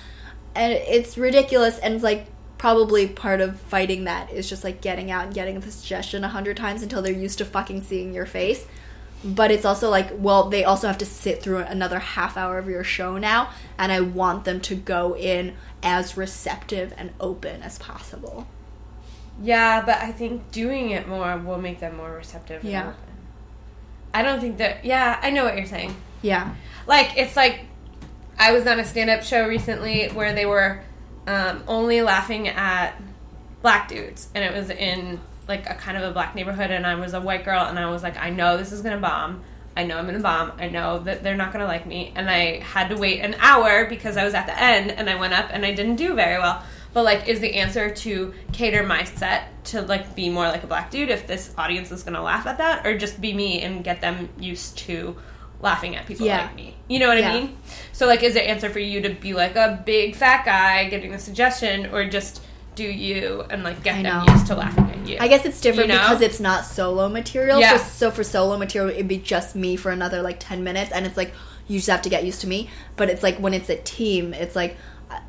[0.56, 2.28] and it's ridiculous, and it's like
[2.60, 6.28] probably part of fighting that is just like getting out and getting the suggestion a
[6.28, 8.66] hundred times until they're used to fucking seeing your face.
[9.24, 12.68] But it's also like, well, they also have to sit through another half hour of
[12.68, 17.78] your show now, and I want them to go in as receptive and open as
[17.80, 18.48] possible.
[19.42, 22.64] Yeah, but I think doing it more will make them more receptive.
[22.64, 22.94] Yeah.
[24.14, 24.86] I don't think that.
[24.86, 25.96] Yeah, I know what you're saying.
[26.22, 26.54] Yeah.
[26.86, 27.62] Like it's like
[28.38, 30.82] I was on a stand-up show recently where they were
[31.28, 33.00] um, only laughing at
[33.62, 36.96] black dudes, and it was in like a kind of a black neighborhood, and I
[36.96, 39.44] was a white girl, and I was like, I know this is gonna bomb.
[39.76, 40.52] I know I'm gonna bomb.
[40.60, 43.86] I know that they're not gonna like me, and I had to wait an hour
[43.86, 46.38] because I was at the end, and I went up and I didn't do very
[46.38, 46.62] well.
[46.94, 50.68] But like, is the answer to cater my set to like be more like a
[50.68, 53.84] black dude if this audience is gonna laugh at that, or just be me and
[53.84, 55.16] get them used to
[55.62, 56.42] laughing at people Yeah.
[56.42, 56.76] like me?
[56.90, 57.32] You know what Yeah.
[57.32, 57.58] I mean?
[57.94, 61.12] So like, is the answer for you to be like a big fat guy getting
[61.12, 62.42] the suggestion, or just
[62.76, 65.18] do you and like get them used to laughing at you?
[65.20, 66.02] I guess it's different You know?
[66.02, 67.60] because it's not solo material.
[67.60, 67.78] Yeah.
[67.78, 71.06] For, so for solo material, it'd be just me for another like 10 minutes, and
[71.06, 71.34] it's like,
[71.68, 72.70] you just have to get used to me.
[72.96, 74.78] But it's like when it's a team, it's like,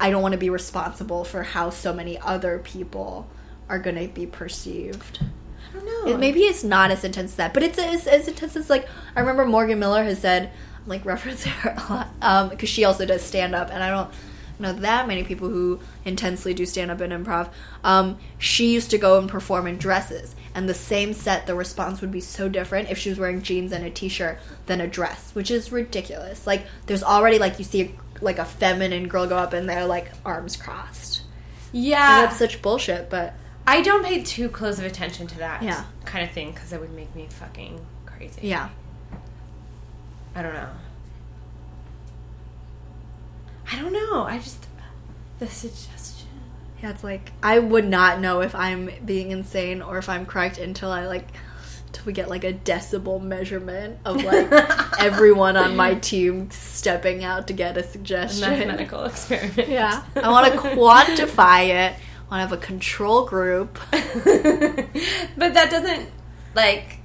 [0.00, 3.28] I- don't want to be responsible for how so many other people
[3.68, 5.20] are going to be perceived.
[5.22, 6.12] I don't know.
[6.12, 8.86] It, maybe it's not as intense as that, but it's as, as intense as like
[9.16, 12.84] I remember Morgan Miller has said, I'm like referencing her a lot um, because she
[12.84, 14.10] also does stand up, and I don't
[14.62, 17.50] know that many people who intensely do stand up and improv.
[17.84, 22.00] Um, she used to go and perform in dresses, and the same set, the response
[22.00, 25.34] would be so different if she was wearing jeans and a t-shirt than a dress,
[25.34, 26.46] which is ridiculous.
[26.46, 27.90] Like there's already like you see a,
[28.24, 31.22] like a feminine girl go up and they're like arms crossed.
[31.72, 33.34] yeah, that's such bullshit, but
[33.66, 35.84] I don't pay too close of attention to that Yeah.
[36.04, 38.40] kind of thing because it would make me fucking crazy.
[38.48, 38.68] yeah.
[40.34, 40.68] I don't know.
[43.72, 44.24] I don't know.
[44.24, 44.66] I just
[45.38, 46.28] the suggestion.
[46.82, 50.58] Yeah, it's like I would not know if I'm being insane or if I'm correct
[50.58, 51.28] until I like
[51.86, 54.50] until we get like a decibel measurement of like
[55.00, 58.48] everyone on my team stepping out to get a A suggestion.
[58.50, 59.68] mathematical experiment.
[59.68, 61.94] Yeah, I want to quantify it.
[62.30, 63.78] I want to have a control group.
[63.90, 66.08] but that doesn't
[66.54, 66.98] like.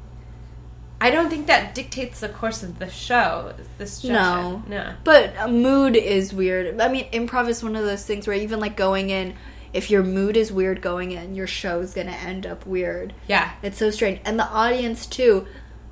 [0.99, 3.53] I don't think that dictates the course of the show.
[3.77, 4.63] The suggestion.
[4.67, 4.93] no.
[5.03, 6.79] But uh, mood is weird.
[6.81, 9.35] I mean, improv is one of those things where even like going in,
[9.73, 13.13] if your mood is weird going in, your show's gonna end up weird.
[13.27, 13.51] Yeah.
[13.61, 14.21] It's so strange.
[14.25, 15.45] And the audience too,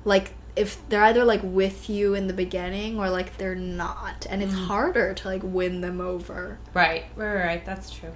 [0.04, 4.26] like if they're either like with you in the beginning or like they're not.
[4.28, 4.66] And it's mm.
[4.66, 6.58] harder to like win them over.
[6.74, 7.04] Right.
[7.14, 7.34] Right.
[7.34, 7.64] Right.
[7.64, 8.12] That's true.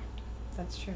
[0.57, 0.95] That's true.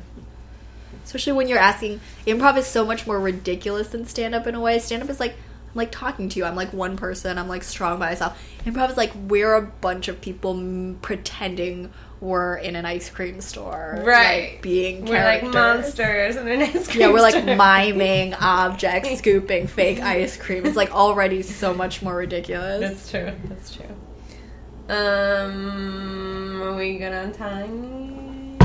[1.05, 4.61] Especially when you're asking improv is so much more ridiculous than stand up in a
[4.61, 4.79] way.
[4.79, 5.37] Stand up is like
[5.75, 6.45] like talking to you.
[6.45, 7.39] I'm like one person.
[7.39, 8.41] I'm like strong by myself.
[8.65, 13.41] Improv is like we're a bunch of people m- pretending we're in an ice cream
[13.43, 14.53] store, Right.
[14.53, 17.45] like, being We're like monsters in an ice cream Yeah, we're like store.
[17.57, 20.65] miming objects, scooping fake ice cream.
[20.65, 22.81] It's like already so much more ridiculous.
[22.81, 23.33] That's true.
[23.49, 23.85] That's true.
[24.89, 28.57] Um, are we good on time?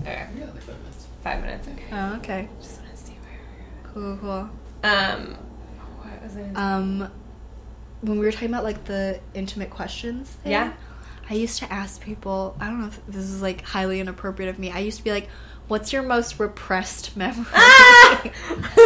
[0.00, 1.06] Okay, Yeah, like five minutes.
[1.22, 1.68] five minutes.
[1.68, 1.84] Okay.
[1.92, 2.48] Oh, okay.
[2.60, 3.92] Just want to see where.
[3.92, 4.30] Cool, cool.
[4.30, 4.50] Um,
[4.82, 5.45] what was it?
[6.54, 7.10] Um,
[8.02, 10.72] when we were talking about like the intimate questions, thing, Yeah.
[11.28, 12.56] I used to ask people.
[12.60, 14.70] I don't know if this is like highly inappropriate of me.
[14.70, 15.28] I used to be like,
[15.66, 18.22] "What's your most repressed memory?" Ah!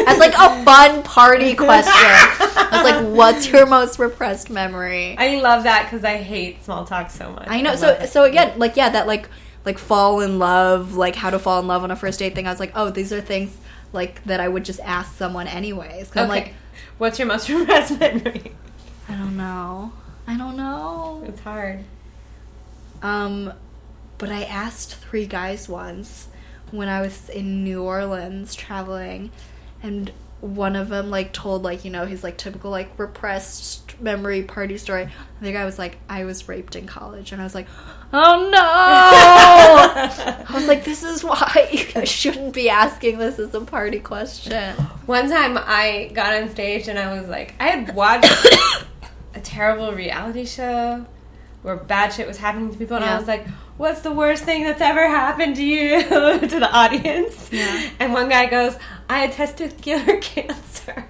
[0.07, 1.93] As like a fun party question.
[1.93, 6.87] I was like, "What's your most repressed memory?" I love that because I hate small
[6.87, 7.47] talk so much.
[7.49, 7.71] I know.
[7.71, 8.09] love So it.
[8.09, 9.29] so again, like yeah, that like
[9.67, 12.47] like fall in love, like how to fall in love on a first date thing.
[12.47, 13.55] I was like, oh, these are things
[13.93, 16.09] like that I would just ask someone anyways.
[16.09, 16.41] 'Cause I'm okay.
[16.45, 16.55] like,
[17.01, 18.53] what's your most repressed memory?
[19.09, 19.93] I don't know.
[20.27, 21.25] I don't know.
[21.27, 21.83] It's hard.
[23.03, 23.55] Um,
[24.19, 26.29] but I asked three guys once
[26.71, 29.31] when I was in New Orleans traveling,
[29.83, 34.43] and one of them like told like you know his like typical like repressed memory
[34.43, 35.05] party story.
[35.41, 37.67] The other guy was like, I was raped in college, and I was like,
[38.13, 43.61] oh no I was like, this is why you shouldn't be asking this as a
[43.61, 44.75] party question.
[45.07, 48.31] One time I got on stage and I was like, I had watched
[49.35, 51.07] a terrible reality show
[51.63, 53.15] where bad shit was happening to people, and Yeah.
[53.15, 53.47] I was like,
[53.81, 56.03] What's the worst thing that's ever happened to you?
[56.03, 57.51] to the audience.
[57.51, 57.89] Yeah.
[57.99, 58.77] And one guy goes,
[59.09, 61.07] I had testicular cancer.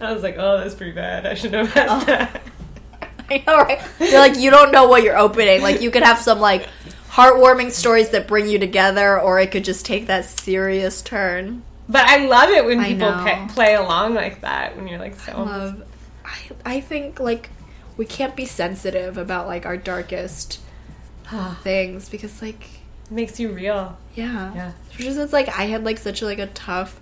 [0.00, 1.26] I was like, Oh, that's pretty bad.
[1.26, 2.06] I shouldn't have asked oh.
[2.06, 2.42] that.
[3.30, 3.80] I know, right?
[4.00, 5.62] You're like, you don't know what you're opening.
[5.62, 6.68] Like, you could have some, like,
[7.08, 11.62] heartwarming stories that bring you together, or it could just take that serious turn.
[11.88, 15.14] But I love it when I people pa- play along like that, when you're like
[15.20, 15.44] so.
[15.44, 15.84] love
[16.24, 17.50] I, I think like
[17.96, 20.60] we can't be sensitive about like our darkest
[21.62, 22.62] things because like
[23.06, 23.96] It makes you real.
[24.14, 24.72] yeah Yeah.
[24.90, 27.00] Especially since like I had like such a, like a tough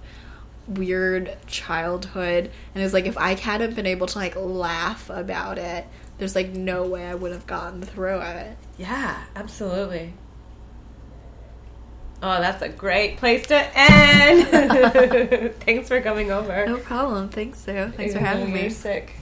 [0.66, 5.86] weird childhood and it's like if I hadn't been able to like laugh about it
[6.16, 10.14] there's like no way I would have gotten through it Yeah, absolutely.
[12.22, 15.52] Oh, that's a great place to end.
[15.60, 16.64] Thanks for coming over.
[16.64, 19.12] no problem thanks Sue thanks for Even though having you're me Sick.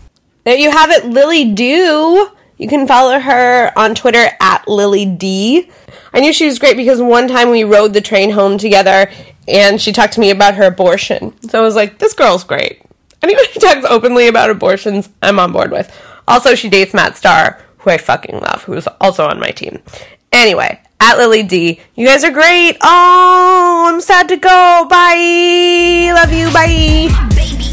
[0.44, 2.30] There you have it, Lily Du.
[2.62, 5.68] You can follow her on Twitter at Lily D.
[6.14, 9.10] I knew she was great because one time we rode the train home together
[9.48, 11.34] and she talked to me about her abortion.
[11.48, 12.80] So I was like, this girl's great.
[13.20, 15.92] Anyone who talks openly about abortions, I'm on board with.
[16.28, 19.82] Also, she dates Matt Starr, who I fucking love, who's also on my team.
[20.30, 21.80] Anyway, at Lily D.
[21.96, 22.76] You guys are great.
[22.80, 24.86] Oh, I'm sad to go.
[24.88, 26.12] Bye.
[26.14, 26.52] Love you.
[26.52, 27.70] Bye.